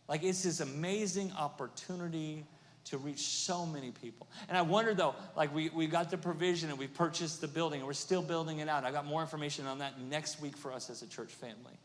[0.07, 2.45] Like it's this amazing opportunity
[2.85, 4.27] to reach so many people.
[4.49, 7.79] And I wonder though, like we, we got the provision and we purchased the building
[7.79, 8.83] and we're still building it out.
[8.83, 11.77] I got more information on that next week for us as a church family.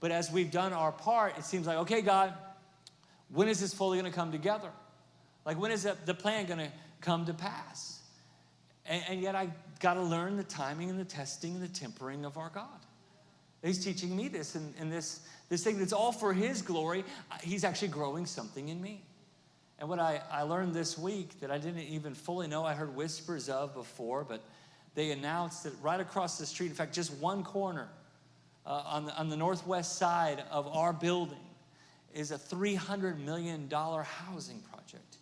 [0.00, 2.34] But as we've done our part, it seems like, okay, God,
[3.32, 4.68] when is this fully going to come together?
[5.44, 8.00] Like, when is the plan going to come to pass?
[8.86, 9.48] And, and yet, I
[9.80, 12.66] got to learn the timing and the testing and the tempering of our God.
[13.62, 17.04] He's teaching me this, and, and this, this thing that's all for His glory,
[17.42, 19.02] He's actually growing something in me.
[19.78, 22.94] And what I, I learned this week that I didn't even fully know, I heard
[22.94, 24.42] whispers of before, but
[24.94, 27.88] they announced that right across the street, in fact, just one corner,
[28.64, 31.38] uh, on, the, on the northwest side of our building
[32.14, 35.16] is a $300 million housing project.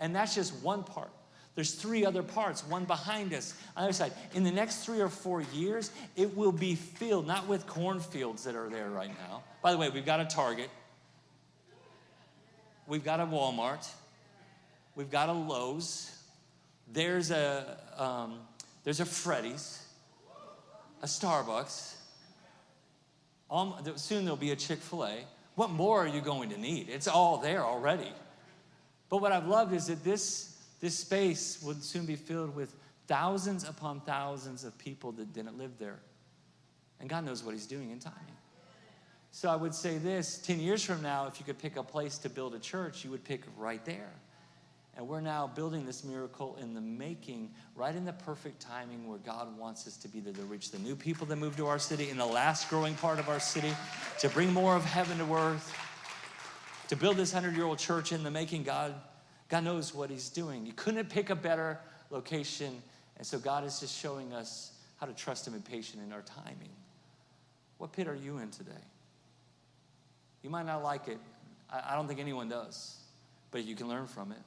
[0.00, 1.10] And that's just one part.
[1.54, 4.12] There's three other parts, one behind us, on the other side.
[4.34, 8.56] In the next three or four years, it will be filled, not with cornfields that
[8.56, 9.42] are there right now.
[9.62, 10.68] By the way, we've got a Target,
[12.88, 13.88] we've got a Walmart,
[14.96, 16.10] we've got a Lowe's,
[16.92, 18.40] there's a, um,
[18.82, 19.86] there's a Freddy's,
[21.02, 21.94] a Starbucks,
[23.48, 25.18] um, soon there'll be a Chick fil A.
[25.54, 26.88] What more are you going to need?
[26.88, 28.10] It's all there already.
[29.08, 32.74] But what I've loved is that this, this space would soon be filled with
[33.06, 36.00] thousands upon thousands of people that didn't live there.
[37.00, 38.20] And God knows what He's doing in timing.
[39.30, 42.18] So I would say this 10 years from now, if you could pick a place
[42.18, 44.12] to build a church, you would pick right there.
[44.96, 49.18] And we're now building this miracle in the making, right in the perfect timing where
[49.18, 51.80] God wants us to be there to reach the new people that move to our
[51.80, 53.74] city in the last growing part of our city,
[54.20, 55.76] to bring more of heaven to earth,
[56.94, 58.62] to build this hundred year old church in the making.
[58.62, 58.94] God,
[59.48, 60.64] God knows what He's doing.
[60.64, 61.80] You couldn't pick a better
[62.10, 62.80] location.
[63.16, 66.22] And so God is just showing us how to trust Him and patient in our
[66.22, 66.70] timing.
[67.78, 68.70] What pit are you in today?
[70.42, 71.18] You might not like it.
[71.68, 72.96] I don't think anyone does,
[73.50, 74.38] but you can learn from it.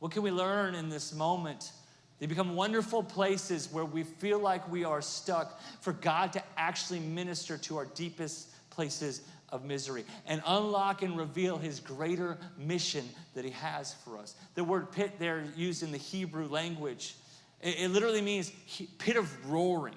[0.00, 1.72] What can we learn in this moment?
[2.18, 7.00] They become wonderful places where we feel like we are stuck for God to actually
[7.00, 9.22] minister to our deepest places
[9.54, 14.34] of misery and unlock and reveal his greater mission that he has for us.
[14.56, 17.14] The word pit there used in the Hebrew language
[17.62, 18.52] It, it literally means
[18.98, 19.94] pit of roaring.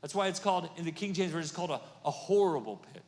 [0.00, 3.02] That's why it's called, in the King James Version, it's called a, a horrible pit.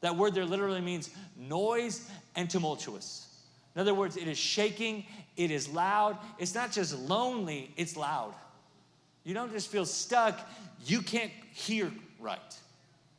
[0.00, 3.26] That word there literally means noise and tumultuous.
[3.74, 6.18] In other words, it is shaking, it is loud.
[6.38, 8.34] It's not just lonely, it's loud.
[9.24, 10.40] You don't just feel stuck,
[10.84, 12.58] you can't hear right.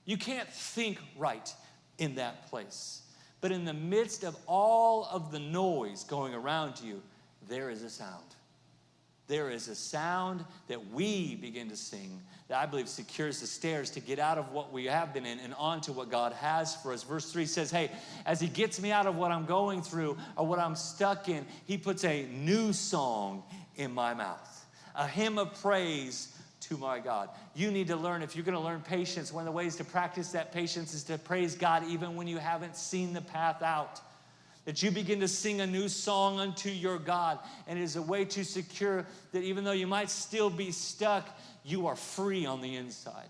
[0.06, 1.54] You can't think right
[2.00, 3.04] in that place.
[3.42, 7.02] But in the midst of all of the noise going around you,
[7.48, 8.26] there is a sound.
[9.28, 13.92] There is a sound that we begin to sing that I believe secures the stairs
[13.92, 16.92] to get out of what we have been in and onto what God has for
[16.92, 17.04] us.
[17.04, 17.92] Verse 3 says, Hey,
[18.26, 21.46] as He gets me out of what I'm going through or what I'm stuck in,
[21.66, 23.44] He puts a new song
[23.76, 26.36] in my mouth, a hymn of praise
[26.70, 27.30] to my God.
[27.56, 29.84] You need to learn, if you're going to learn patience, one of the ways to
[29.84, 34.00] practice that patience is to praise God even when you haven't seen the path out
[34.66, 37.40] that you begin to sing a new song unto your God.
[37.68, 41.28] And it is a way to secure that even though you might still be stuck,
[41.64, 43.30] you are free on the inside.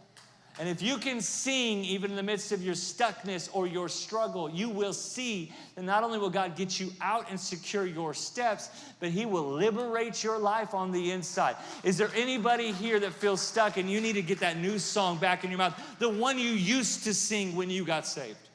[0.60, 4.50] And if you can sing even in the midst of your stuckness or your struggle,
[4.50, 8.70] you will see that not only will God get you out and secure your steps,
[9.00, 11.56] but He will liberate your life on the inside.
[11.84, 15.18] Is there anybody here that feels stuck and you need to get that new song
[15.18, 15.82] back in your mouth?
[15.98, 18.50] The one you used to sing when you got saved,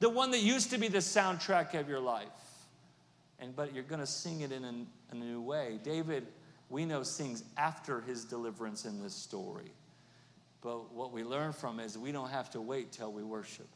[0.00, 2.26] the one that used to be the soundtrack of your life.
[3.38, 4.72] And but you're going to sing it in a,
[5.10, 5.78] a new way.
[5.84, 6.26] David
[6.72, 9.72] we know sings after his deliverance in this story.
[10.62, 13.68] But what we learn from is we don't have to wait till we worship.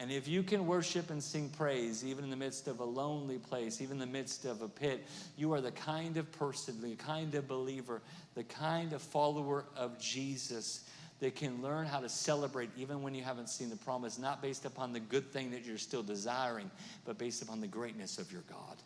[0.00, 3.38] And if you can worship and sing praise, even in the midst of a lonely
[3.38, 5.04] place, even in the midst of a pit,
[5.36, 8.00] you are the kind of person, the kind of believer,
[8.34, 10.84] the kind of follower of Jesus
[11.18, 14.64] that can learn how to celebrate even when you haven't seen the promise, not based
[14.64, 16.70] upon the good thing that you're still desiring,
[17.04, 18.76] but based upon the greatness of your God.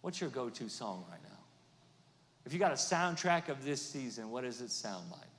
[0.00, 1.38] What's your go to song right now?
[2.46, 5.33] If you got a soundtrack of this season, what does it sound like?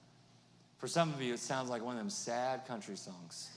[0.77, 3.49] For some of you, it sounds like one of them sad country songs.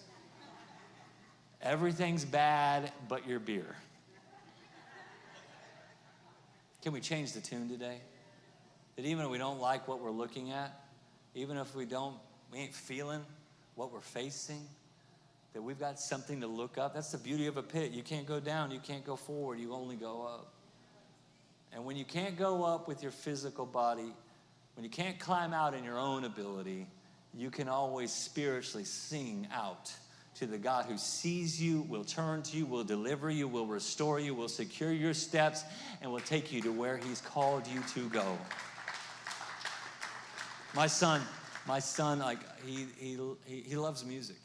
[1.61, 3.75] Everything's bad but your beer.
[6.83, 7.99] Can we change the tune today?
[8.97, 10.85] That even if we don't like what we're looking at,
[11.35, 12.17] even if we don't,
[12.53, 13.25] we ain't feeling
[13.75, 14.63] what we're facing,
[15.53, 16.95] that we've got something to look up.
[16.95, 17.93] That's the beauty of a pit.
[17.93, 20.53] You can't go down, you can't go forward, you only go up.
[21.73, 24.13] And when you can't go up with your physical body,
[24.75, 26.87] when you can't climb out in your own ability,
[27.39, 29.93] you can always spiritually sing out
[30.35, 34.19] to the God who sees you, will turn to you, will deliver you, will restore
[34.19, 35.65] you, will secure your steps,
[36.03, 38.39] and will take you to where He's called you to go.
[40.75, 41.23] My son,
[41.67, 44.41] my son, like he he he loves music.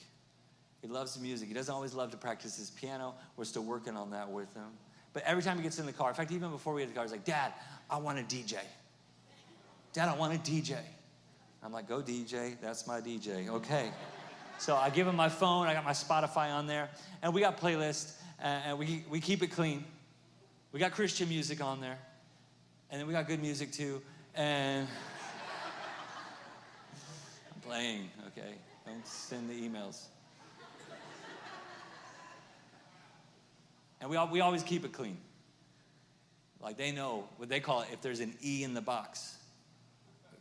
[0.82, 1.48] He loves music.
[1.48, 3.16] He doesn't always love to practice his piano.
[3.38, 4.70] We're still working on that with him.
[5.14, 6.96] But every time he gets in the car, in fact, even before we get the
[6.96, 7.54] car, he's like, Dad,
[7.90, 8.58] I want a DJ.
[9.94, 10.78] Dad, I want a DJ.
[11.64, 13.48] I'm like, go DJ, that's my DJ.
[13.48, 13.90] Okay.
[14.58, 16.90] So I give him my phone, I got my Spotify on there,
[17.22, 19.86] and we got playlists, and we, we keep it clean.
[20.74, 21.98] We got Christian music on there,
[22.90, 24.02] and then we got good music too,
[24.36, 24.88] and
[27.56, 28.56] I'm playing, okay?
[28.86, 30.04] Don't send the emails.
[34.02, 35.18] And we, we always keep it clean.
[36.62, 39.38] Like they know what they call it if there's an E in the box.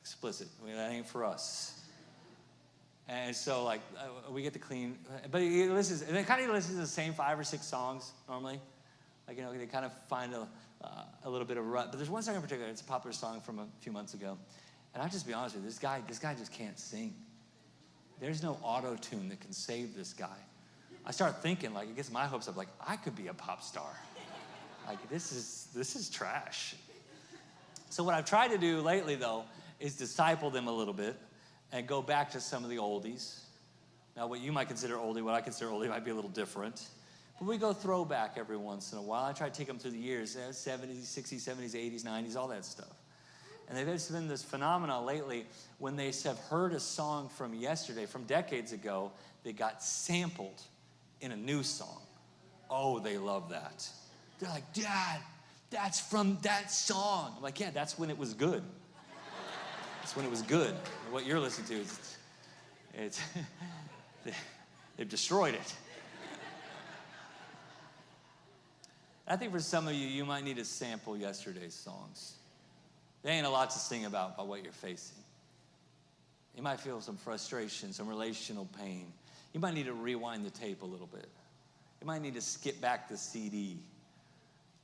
[0.02, 0.48] Explicit.
[0.60, 1.80] I mean, that ain't for us.
[3.08, 4.98] And so, like, uh, we get to clean.
[5.30, 8.12] But he listens, and they kind of listens to the same five or six songs
[8.28, 8.60] normally.
[9.28, 10.48] Like, you know, they kind of find a,
[10.82, 10.88] uh,
[11.24, 11.88] a little bit of rut.
[11.90, 14.36] But there's one song in particular, it's a popular song from a few months ago.
[14.92, 17.14] And I'll just be honest with you, this guy, this guy just can't sing.
[18.20, 20.36] There's no auto tune that can save this guy.
[21.04, 23.62] I start thinking, like, it gets my hopes up, like, I could be a pop
[23.62, 23.90] star.
[24.86, 26.74] Like, this is, this is trash.
[27.90, 29.44] So, what I've tried to do lately, though,
[29.82, 31.16] is disciple them a little bit
[31.72, 33.40] and go back to some of the oldies.
[34.16, 36.86] Now, what you might consider oldie, what I consider oldie, might be a little different.
[37.38, 39.24] But we go throwback every once in a while.
[39.24, 42.64] I try to take them through the years 70s, 60s, 70s, 80s, 90s, all that
[42.64, 42.94] stuff.
[43.68, 45.46] And they've been this phenomenon lately
[45.78, 49.10] when they have heard a song from yesterday, from decades ago,
[49.42, 50.62] that got sampled
[51.20, 52.02] in a new song.
[52.70, 53.88] Oh, they love that.
[54.38, 55.20] They're like, Dad,
[55.70, 57.33] that's from that song.
[57.37, 58.62] I'm like, yeah, that's when it was good.
[60.13, 60.75] That's when it was good.
[61.10, 62.17] What you're listening to is,
[62.92, 63.19] it's,
[64.98, 65.75] they've destroyed it.
[69.27, 72.35] I think for some of you, you might need to sample yesterday's songs.
[73.23, 75.17] There ain't a lot to sing about by what you're facing.
[76.54, 79.10] You might feel some frustration, some relational pain.
[79.54, 81.29] You might need to rewind the tape a little bit.
[82.02, 83.79] You might need to skip back the CD.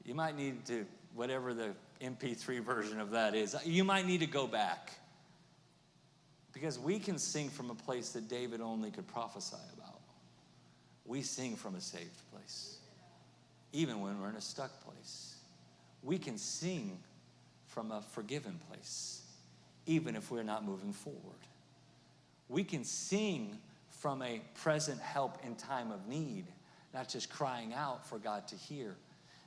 [0.06, 3.54] You might need to, whatever the MP3 version of that is.
[3.66, 4.94] You might need to go back.
[6.58, 10.00] Because we can sing from a place that David only could prophesy about.
[11.04, 12.78] We sing from a saved place,
[13.72, 15.36] even when we're in a stuck place.
[16.02, 16.98] We can sing
[17.68, 19.22] from a forgiven place,
[19.86, 21.20] even if we're not moving forward.
[22.48, 23.56] We can sing
[23.90, 26.46] from a present help in time of need,
[26.92, 28.96] not just crying out for God to hear.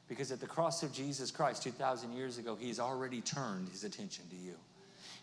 [0.08, 4.24] Because at the cross of Jesus Christ 2,000 years ago, He's already turned His attention
[4.30, 4.56] to you.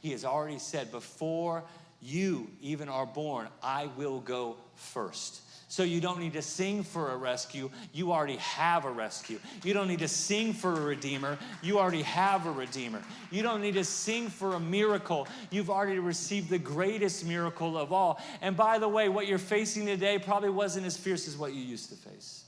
[0.01, 1.65] He has already said, Before
[2.01, 5.43] you even are born, I will go first.
[5.71, 7.71] So you don't need to sing for a rescue.
[7.93, 9.39] You already have a rescue.
[9.63, 11.37] You don't need to sing for a redeemer.
[11.61, 13.03] You already have a redeemer.
[13.31, 15.29] You don't need to sing for a miracle.
[15.51, 18.19] You've already received the greatest miracle of all.
[18.41, 21.61] And by the way, what you're facing today probably wasn't as fierce as what you
[21.61, 22.45] used to face.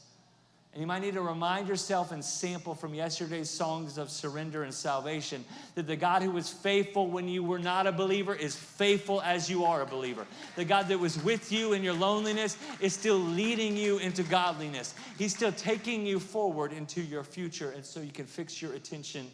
[0.72, 4.72] And you might need to remind yourself and sample from yesterday's songs of surrender and
[4.72, 5.44] salvation
[5.74, 9.50] that the God who was faithful when you were not a believer is faithful as
[9.50, 10.28] you are a believer.
[10.54, 14.94] The God that was with you in your loneliness is still leading you into godliness.
[15.18, 19.28] He's still taking you forward into your future, and so you can fix your attention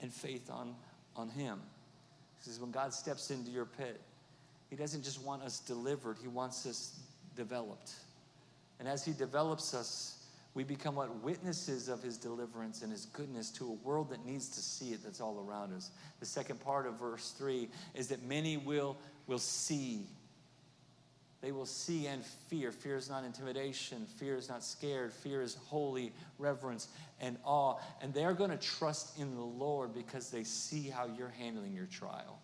[0.00, 0.72] and faith on,
[1.16, 1.60] on Him.
[2.38, 4.00] Because when God steps into your pit,
[4.70, 6.96] He doesn't just want us delivered, He wants us
[7.34, 7.94] developed.
[8.78, 10.15] And as He develops us,
[10.56, 11.14] we become what?
[11.22, 15.04] Witnesses of his deliverance and his goodness to a world that needs to see it
[15.04, 15.90] that's all around us.
[16.18, 18.96] The second part of verse 3 is that many will
[19.26, 20.06] will see.
[21.42, 22.72] They will see and fear.
[22.72, 24.06] Fear is not intimidation.
[24.16, 25.12] Fear is not scared.
[25.12, 26.88] Fear is holy reverence
[27.20, 27.76] and awe.
[28.00, 31.86] And they're going to trust in the lord because they see how you're handling your
[31.86, 32.40] trial.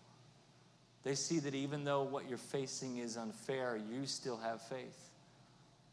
[1.02, 5.08] They see that even though what you're facing is unfair you still have faith.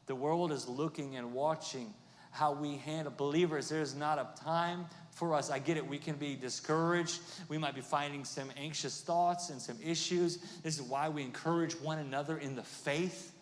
[0.08, 1.94] The world is looking and watching
[2.32, 3.70] how we handle believers.
[3.70, 5.50] There's not a time for us.
[5.50, 5.88] I get it.
[5.88, 7.22] We can be discouraged.
[7.50, 10.38] We might be finding some anxious thoughts and some issues.
[10.64, 13.34] This is why we encourage one another in the faith.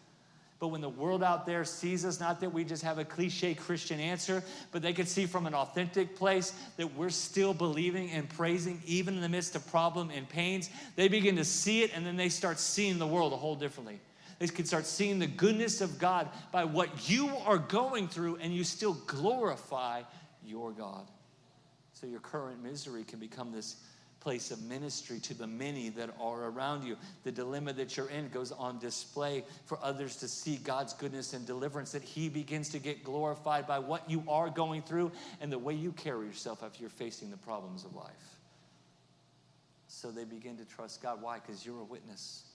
[0.60, 3.54] But when the world out there sees us, not that we just have a cliche
[3.54, 8.28] Christian answer, but they can see from an authentic place that we're still believing and
[8.28, 12.04] praising, even in the midst of problem and pains, they begin to see it and
[12.04, 14.00] then they start seeing the world a whole differently.
[14.40, 18.54] They can start seeing the goodness of God by what you are going through, and
[18.54, 20.04] you still glorify
[20.46, 21.08] your God.
[21.94, 23.78] So your current misery can become this
[24.20, 26.98] place of ministry to the many that are around you.
[27.24, 31.46] The dilemma that you're in goes on display for others to see God's goodness and
[31.46, 35.12] deliverance, that He begins to get glorified by what you are going through
[35.42, 38.12] and the way you carry yourself after you're facing the problems of life.
[39.88, 41.22] So they begin to trust God.
[41.22, 41.40] Why?
[41.40, 42.47] Because you're a witness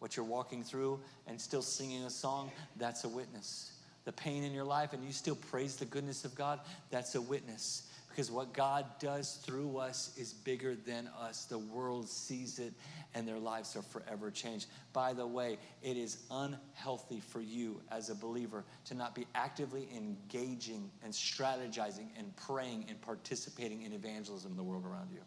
[0.00, 3.72] what you're walking through and still singing a song, that's a witness.
[4.04, 7.20] The pain in your life and you still praise the goodness of God, that's a
[7.20, 7.84] witness.
[8.08, 11.44] Because what God does through us is bigger than us.
[11.44, 12.72] The world sees it
[13.14, 14.66] and their lives are forever changed.
[14.92, 19.88] By the way, it is unhealthy for you as a believer to not be actively
[19.96, 25.20] engaging and strategizing and praying and participating in evangelism in the world around you.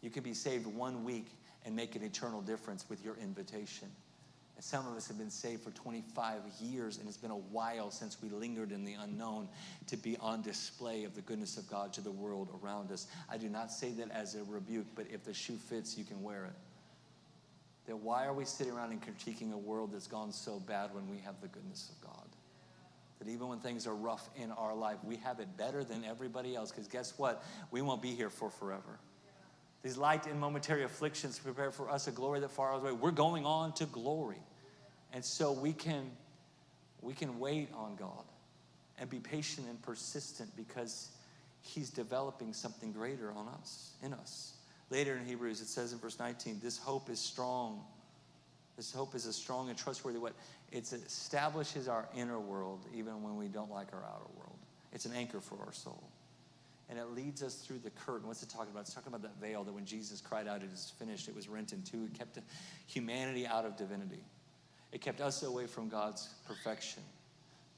[0.00, 1.26] You can be saved one week
[1.64, 3.88] and make an eternal difference with your invitation.
[4.56, 7.92] And some of us have been saved for 25 years, and it's been a while
[7.92, 9.48] since we lingered in the unknown
[9.86, 13.06] to be on display of the goodness of God to the world around us.
[13.30, 16.22] I do not say that as a rebuke, but if the shoe fits, you can
[16.22, 16.56] wear it.
[17.86, 21.08] Then why are we sitting around and critiquing a world that's gone so bad when
[21.08, 22.26] we have the goodness of God?
[23.20, 26.56] That even when things are rough in our life, we have it better than everybody
[26.56, 27.44] else, because guess what?
[27.70, 28.98] We won't be here for forever.
[29.82, 32.92] These light and momentary afflictions prepare for us a glory that far away.
[32.92, 34.42] We're going on to glory.
[35.12, 36.10] And so we can
[37.00, 38.24] we can wait on God
[38.98, 41.10] and be patient and persistent because
[41.60, 44.54] he's developing something greater on us, in us.
[44.90, 47.84] Later in Hebrews it says in verse 19, this hope is strong.
[48.76, 50.34] This hope is a strong and trustworthy what
[50.72, 54.58] it establishes our inner world even when we don't like our outer world.
[54.92, 56.02] It's an anchor for our soul
[56.88, 58.26] and it leads us through the curtain.
[58.26, 58.80] What's it talking about?
[58.80, 61.48] It's talking about that veil that when Jesus cried out, It is finished, it was
[61.48, 62.04] rent in two.
[62.04, 62.38] It kept
[62.86, 64.22] humanity out of divinity,
[64.92, 67.02] it kept us away from God's perfection.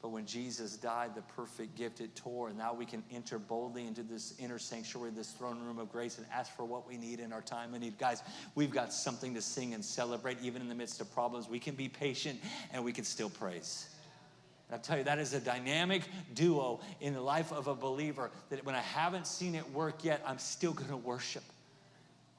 [0.02, 3.86] But when Jesus died, the perfect gift, it tore, and now we can enter boldly
[3.86, 7.20] into this inner sanctuary, this throne room of grace, and ask for what we need
[7.20, 7.98] in our time of need.
[7.98, 8.22] Guys,
[8.54, 11.50] we've got something to sing and celebrate, even in the midst of problems.
[11.50, 12.40] We can be patient
[12.72, 13.90] and we can still praise.
[14.70, 16.02] And I'll tell you, that is a dynamic
[16.32, 20.22] duo in the life of a believer that when I haven't seen it work yet,
[20.24, 21.42] I'm still going to worship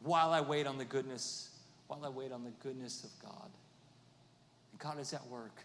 [0.02, 1.50] while I wait on the goodness,
[1.88, 3.50] while I wait on the goodness of God.
[4.72, 5.58] And God is at work.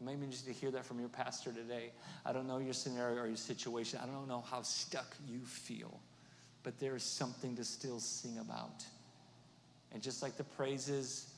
[0.00, 1.92] Maybe you just to hear that from your pastor today.
[2.26, 4.00] I don't know your scenario or your situation.
[4.02, 6.00] I don't know how stuck you feel,
[6.64, 8.84] but there is something to still sing about.
[9.92, 11.31] And just like the praises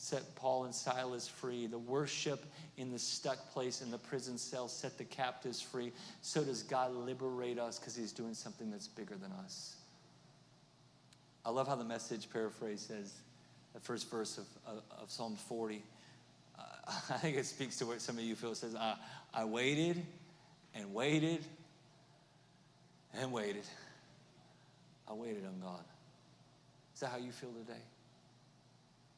[0.00, 2.46] set Paul and Silas free, the worship
[2.78, 5.92] in the stuck place in the prison cell set the captives free,
[6.22, 9.76] so does God liberate us because he's doing something that's bigger than us.
[11.44, 13.12] I love how the message paraphrase says,
[13.74, 15.82] the first verse of, of, of Psalm 40.
[16.58, 16.62] Uh,
[17.10, 18.52] I think it speaks to what some of you feel.
[18.52, 18.94] It says, I,
[19.34, 20.02] I waited
[20.74, 21.44] and waited
[23.12, 23.64] and waited.
[25.06, 25.84] I waited on God.
[26.94, 27.82] Is that how you feel today?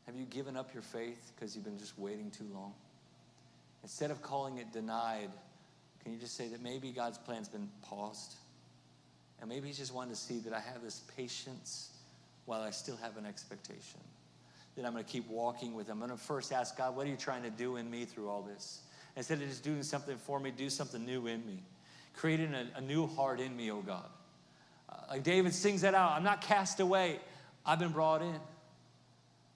[0.07, 2.73] Have you given up your faith because you've been just waiting too long?
[3.83, 5.31] Instead of calling it denied,
[6.03, 8.35] can you just say that maybe God's plan's been paused?
[9.41, 11.91] And maybe He's just wanting to see that I have this patience
[12.47, 14.01] while I still have an expectation.
[14.77, 16.03] That I'm going to keep walking with Him.
[16.03, 18.29] I'm going to first ask God, what are you trying to do in me through
[18.29, 18.81] all this?
[19.17, 21.63] Instead of just doing something for me, do something new in me.
[22.15, 24.09] Creating a, a new heart in me, oh God.
[24.89, 27.21] Uh, like David sings that out I'm not cast away,
[27.65, 28.39] I've been brought in.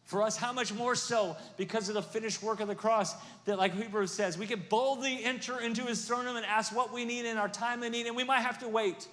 [0.07, 3.59] For us, how much more so because of the finished work of the cross that,
[3.59, 7.05] like Hebrews says, we can boldly enter into his throne room and ask what we
[7.05, 9.09] need in our time of need, and we might have to wait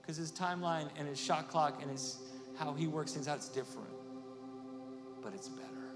[0.00, 2.18] because his timeline and his shot clock and his
[2.58, 3.88] how he works things out is different.
[5.22, 5.94] But it's better.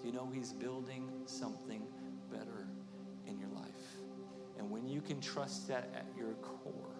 [0.00, 1.82] Do you know he's building something
[2.30, 2.68] better
[3.26, 3.96] in your life?
[4.58, 6.96] And when you can trust that at your core,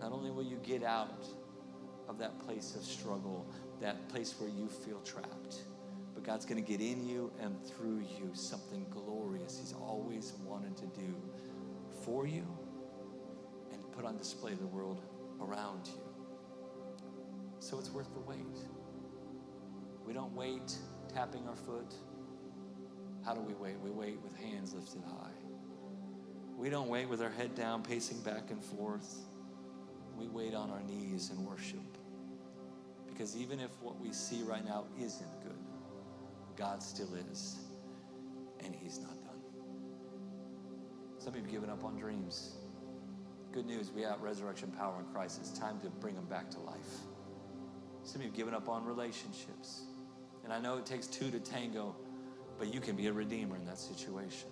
[0.00, 1.26] not only will you get out
[2.08, 3.46] of that place of struggle,
[3.80, 5.62] that place where you feel trapped.
[6.14, 10.76] But God's going to get in you and through you something glorious He's always wanted
[10.78, 11.14] to do
[12.04, 12.46] for you
[13.72, 15.02] and put on display the world
[15.40, 16.00] around you.
[17.58, 18.58] So it's worth the wait.
[20.04, 20.76] We don't wait
[21.12, 21.94] tapping our foot.
[23.24, 23.78] How do we wait?
[23.80, 25.30] We wait with hands lifted high.
[26.56, 29.14] We don't wait with our head down, pacing back and forth.
[30.16, 31.89] We wait on our knees and worship.
[33.20, 35.58] Because even if what we see right now isn't good,
[36.56, 37.58] God still is,
[38.64, 39.42] and He's not done.
[41.18, 42.54] Some of you have given up on dreams.
[43.52, 45.38] Good news, we have resurrection power in Christ.
[45.38, 46.78] It's time to bring them back to life.
[48.04, 49.82] Some of you have given up on relationships.
[50.42, 51.94] And I know it takes two to tango,
[52.58, 54.48] but you can be a redeemer in that situation.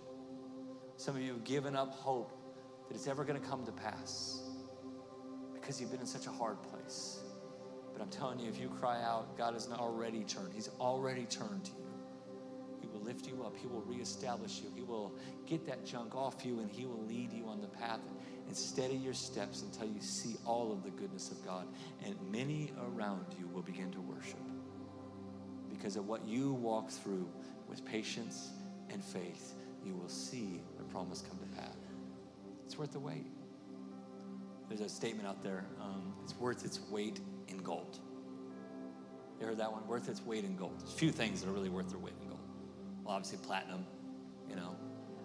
[0.99, 2.37] Some of you have given up hope
[2.87, 4.43] that it's ever going to come to pass
[5.55, 7.21] because you've been in such a hard place.
[7.99, 10.53] But I'm telling you, if you cry out, God has already turned.
[10.55, 11.89] He's already turned to you.
[12.81, 13.57] He will lift you up.
[13.57, 14.71] He will reestablish you.
[14.75, 15.15] He will
[15.47, 18.01] get that junk off you and He will lead you on the path
[18.47, 21.67] and steady your steps until you see all of the goodness of God.
[22.05, 24.39] And many around you will begin to worship
[25.69, 27.29] because of what you walk through
[27.69, 28.51] with patience
[28.91, 29.55] and faith.
[29.85, 31.77] You will see the promise come to pass.
[32.65, 33.27] It's worth the wait.
[34.69, 35.65] There's a statement out there.
[35.81, 37.99] Um, it's worth its weight in gold.
[39.41, 39.87] You heard that one?
[39.87, 40.75] Worth its weight in gold.
[40.79, 42.41] There's a few things that are really worth their weight in gold.
[43.05, 43.87] Well, obviously platinum,
[44.49, 44.77] you know,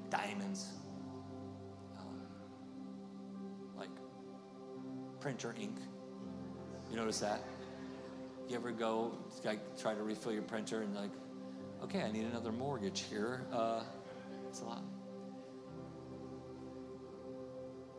[0.09, 0.69] diamonds,
[1.99, 2.21] um,
[3.77, 3.89] like
[5.19, 5.77] printer ink.
[6.91, 7.43] You notice that?
[8.47, 11.11] You ever go like try to refill your printer and like,
[11.83, 13.45] okay, I need another mortgage here.
[13.51, 13.81] Uh,
[14.47, 14.83] it's a lot.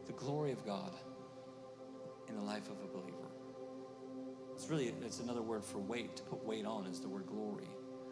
[0.07, 0.93] The glory of God
[2.29, 3.14] in the life of a believer.
[4.65, 6.17] It's really, it's another word for weight.
[6.17, 7.69] To put weight on is the word glory.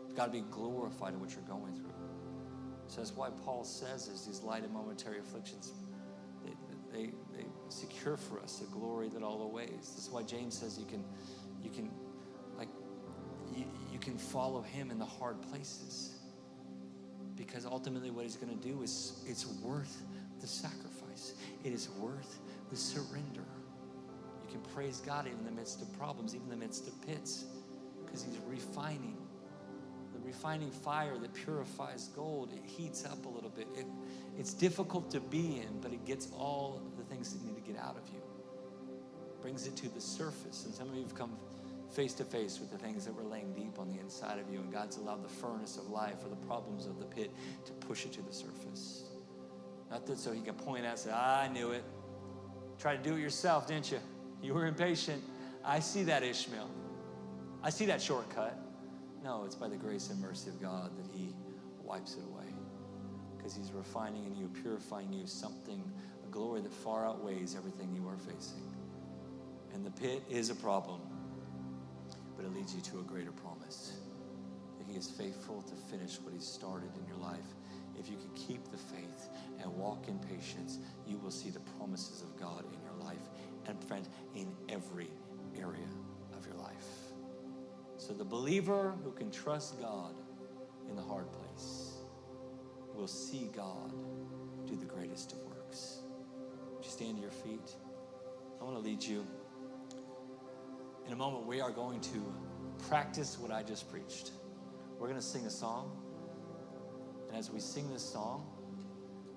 [0.06, 1.94] You've got to be glorified in what you're going through.
[2.88, 5.72] So that's why Paul says is these light and momentary afflictions,
[6.44, 6.52] they,
[6.92, 9.70] they, they secure for us a glory that all aways.
[9.70, 11.02] This is why James says you can,
[11.64, 11.90] you can,
[12.58, 12.68] like,
[13.56, 16.18] you, you can follow him in the hard places.
[17.34, 20.02] Because ultimately what he's going to do is, it's worth
[20.42, 21.32] the sacrifice.
[21.64, 23.46] It is worth the surrender
[24.52, 27.46] can praise God even in the midst of problems, even in the midst of pits,
[28.04, 29.16] because He's refining.
[30.14, 33.66] The refining fire that purifies gold, it heats up a little bit.
[33.74, 33.86] It,
[34.38, 37.80] it's difficult to be in, but it gets all the things that need to get
[37.80, 38.20] out of you.
[39.40, 40.66] Brings it to the surface.
[40.66, 41.32] And some of you have come
[41.90, 44.60] face to face with the things that were laying deep on the inside of you,
[44.60, 47.30] and God's allowed the furnace of life or the problems of the pit
[47.64, 49.04] to push it to the surface.
[49.90, 51.84] Not that so He can point out and say, ah, I knew it.
[52.78, 53.98] Try to do it yourself, didn't you?
[54.42, 55.22] You were impatient.
[55.64, 56.68] I see that, Ishmael.
[57.62, 58.58] I see that shortcut.
[59.22, 61.32] No, it's by the grace and mercy of God that He
[61.84, 62.52] wipes it away.
[63.36, 65.82] Because He's refining in you, purifying you something,
[66.24, 68.62] a glory that far outweighs everything you are facing.
[69.74, 71.00] And the pit is a problem,
[72.36, 73.92] but it leads you to a greater promise
[74.78, 77.46] that He is faithful to finish what He started in your life.
[77.98, 79.28] if you can keep the faith
[79.60, 82.81] and walk in patience, you will see the promises of God in.
[83.66, 85.10] And friends, in every
[85.56, 85.88] area
[86.36, 86.86] of your life.
[87.96, 90.14] So the believer who can trust God
[90.88, 91.98] in the hard place
[92.94, 93.92] will see God
[94.66, 96.00] do the greatest of works.
[96.74, 97.76] Would you stand to your feet?
[98.60, 99.26] I want to lead you.
[101.06, 102.34] In a moment, we are going to
[102.88, 104.32] practice what I just preached.
[104.98, 105.96] We're going to sing a song.
[107.28, 108.46] And as we sing this song,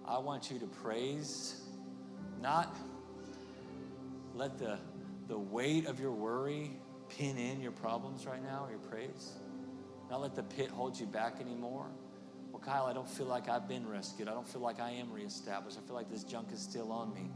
[0.08, 1.62] I want you to praise,
[2.42, 2.76] not
[4.36, 4.78] let the,
[5.28, 6.72] the weight of your worry
[7.10, 9.34] pin in your problems right now, your praise.
[10.10, 11.88] Not let the pit hold you back anymore.
[12.52, 14.28] Well, Kyle, I don't feel like I've been rescued.
[14.28, 15.78] I don't feel like I am reestablished.
[15.82, 17.32] I feel like this junk is still on me.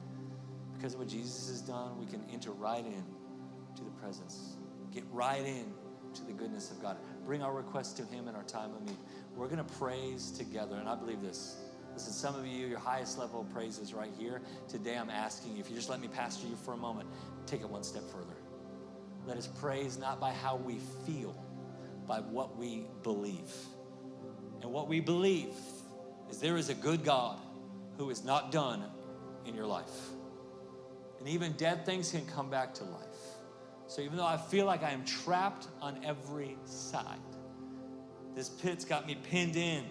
[0.76, 3.04] Because of what Jesus has done, we can enter right in
[3.76, 4.56] to the presence.
[4.94, 5.74] Get right in
[6.14, 6.98] to the goodness of God.
[7.26, 8.98] Bring our requests to Him in our time of need.
[9.36, 11.58] We're going to praise together, and I believe this.
[11.94, 14.42] Listen, some of you, your highest level of praise is right here.
[14.68, 17.10] Today, I'm asking you, if you just let me pastor you for a moment,
[17.46, 18.36] take it one step further.
[19.26, 21.36] Let us praise not by how we feel,
[22.08, 23.52] by what we believe.
[24.62, 25.54] And what we believe
[26.30, 27.40] is there is a good God
[27.98, 28.84] who is not done
[29.46, 30.10] in your life.
[31.20, 33.04] And even dead things can come back to life.
[33.88, 37.20] So even though I feel like I am trapped on every side,
[38.36, 39.84] this pit's got me pinned in.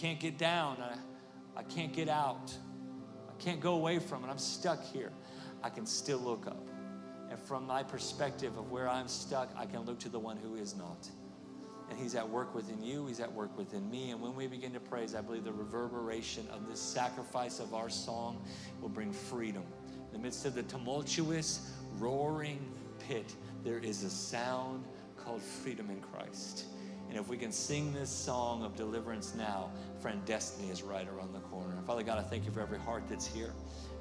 [0.00, 0.78] Can't get down.
[0.80, 2.56] I, I can't get out.
[3.28, 4.28] I can't go away from it.
[4.28, 5.12] I'm stuck here.
[5.62, 6.66] I can still look up.
[7.28, 10.54] And from my perspective of where I'm stuck, I can look to the one who
[10.54, 11.06] is not.
[11.90, 14.10] And he's at work within you, he's at work within me.
[14.10, 17.90] And when we begin to praise, I believe the reverberation of this sacrifice of our
[17.90, 18.42] song
[18.80, 19.64] will bring freedom.
[20.06, 22.72] In the midst of the tumultuous, roaring,
[23.06, 23.34] pit,
[23.64, 24.82] there is a sound
[25.18, 26.64] called freedom in Christ.
[27.10, 31.34] And if we can sing this song of deliverance now, friend, destiny is right around
[31.34, 31.76] the corner.
[31.86, 33.52] Father God, I thank you for every heart that's here,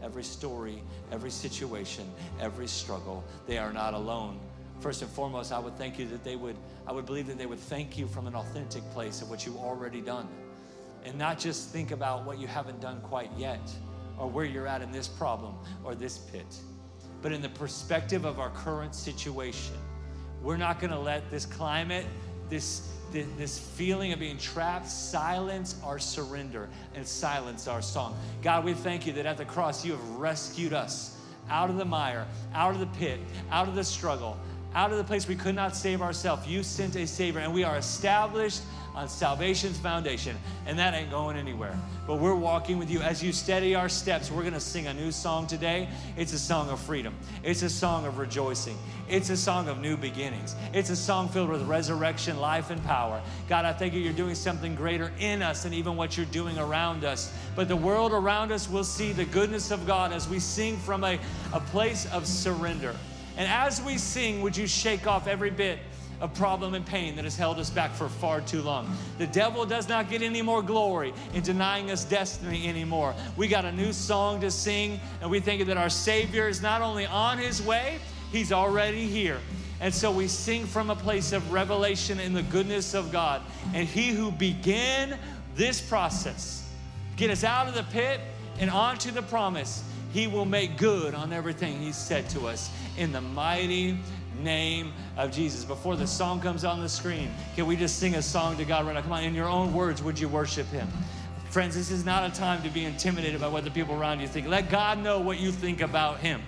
[0.01, 0.81] every story,
[1.11, 3.23] every situation, every struggle.
[3.47, 4.39] They are not alone.
[4.79, 6.55] First and foremost, I would thank you that they would,
[6.87, 9.57] I would believe that they would thank you from an authentic place of what you've
[9.57, 10.27] already done.
[11.03, 13.59] And not just think about what you haven't done quite yet
[14.17, 16.59] or where you're at in this problem or this pit
[17.21, 19.75] but in the perspective of our current situation.
[20.41, 22.05] We're not to let this climate,
[22.49, 28.17] this, this feeling of being trapped, silence our surrender and silence our song.
[28.41, 31.17] God, we thank you that at the cross you have rescued us
[31.49, 33.19] out of the mire, out of the pit,
[33.51, 34.37] out of the struggle,
[34.75, 36.47] out of the place we could not save ourselves.
[36.47, 38.61] You sent a Savior, and we are established
[38.99, 40.35] on salvation's foundation,
[40.65, 41.73] and that ain't going anywhere.
[42.05, 42.99] But we're walking with you.
[42.99, 45.87] As you steady our steps, we're to sing a new song today.
[46.17, 48.77] It's a song of freedom, it's a song of rejoicing,
[49.07, 53.21] it's a song of new beginnings, it's a song filled with resurrection, life, and power.
[53.47, 56.57] God, I thank you, you're doing something greater in us than even what you're doing
[56.57, 57.33] around us.
[57.55, 61.05] But the world around us will see the goodness of God as we sing from
[61.05, 61.17] a,
[61.53, 62.93] a place of surrender.
[63.37, 65.79] And as we sing, would you shake off every bit
[66.21, 68.95] of problem and pain that has held us back for far too long.
[69.17, 73.15] The devil does not get any more glory in denying us destiny anymore.
[73.37, 76.81] We got a new song to sing, and we think that our Savior is not
[76.81, 77.99] only on his way,
[78.31, 79.39] he's already here.
[79.81, 83.41] And so we sing from a place of revelation in the goodness of God.
[83.73, 85.17] And he who began
[85.55, 86.69] this process,
[87.15, 88.19] get us out of the pit
[88.59, 93.11] and onto the promise, he will make good on everything he said to us in
[93.11, 93.97] the mighty
[94.39, 95.63] name of Jesus.
[95.63, 98.85] Before the song comes on the screen, can we just sing a song to God
[98.85, 99.01] right now?
[99.01, 100.87] Come on, in your own words, would you worship Him?
[101.49, 104.27] Friends, this is not a time to be intimidated by what the people around you
[104.27, 104.47] think.
[104.47, 106.41] Let God know what you think about Him.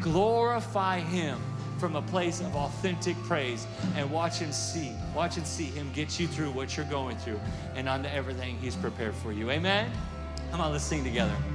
[0.00, 1.40] Glorify Him
[1.78, 3.66] from a place of authentic praise
[3.96, 7.40] and watch and see, watch and see Him get you through what you're going through
[7.74, 9.50] and onto everything He's prepared for you.
[9.50, 9.90] Amen?
[10.50, 11.34] Come on, let's sing together.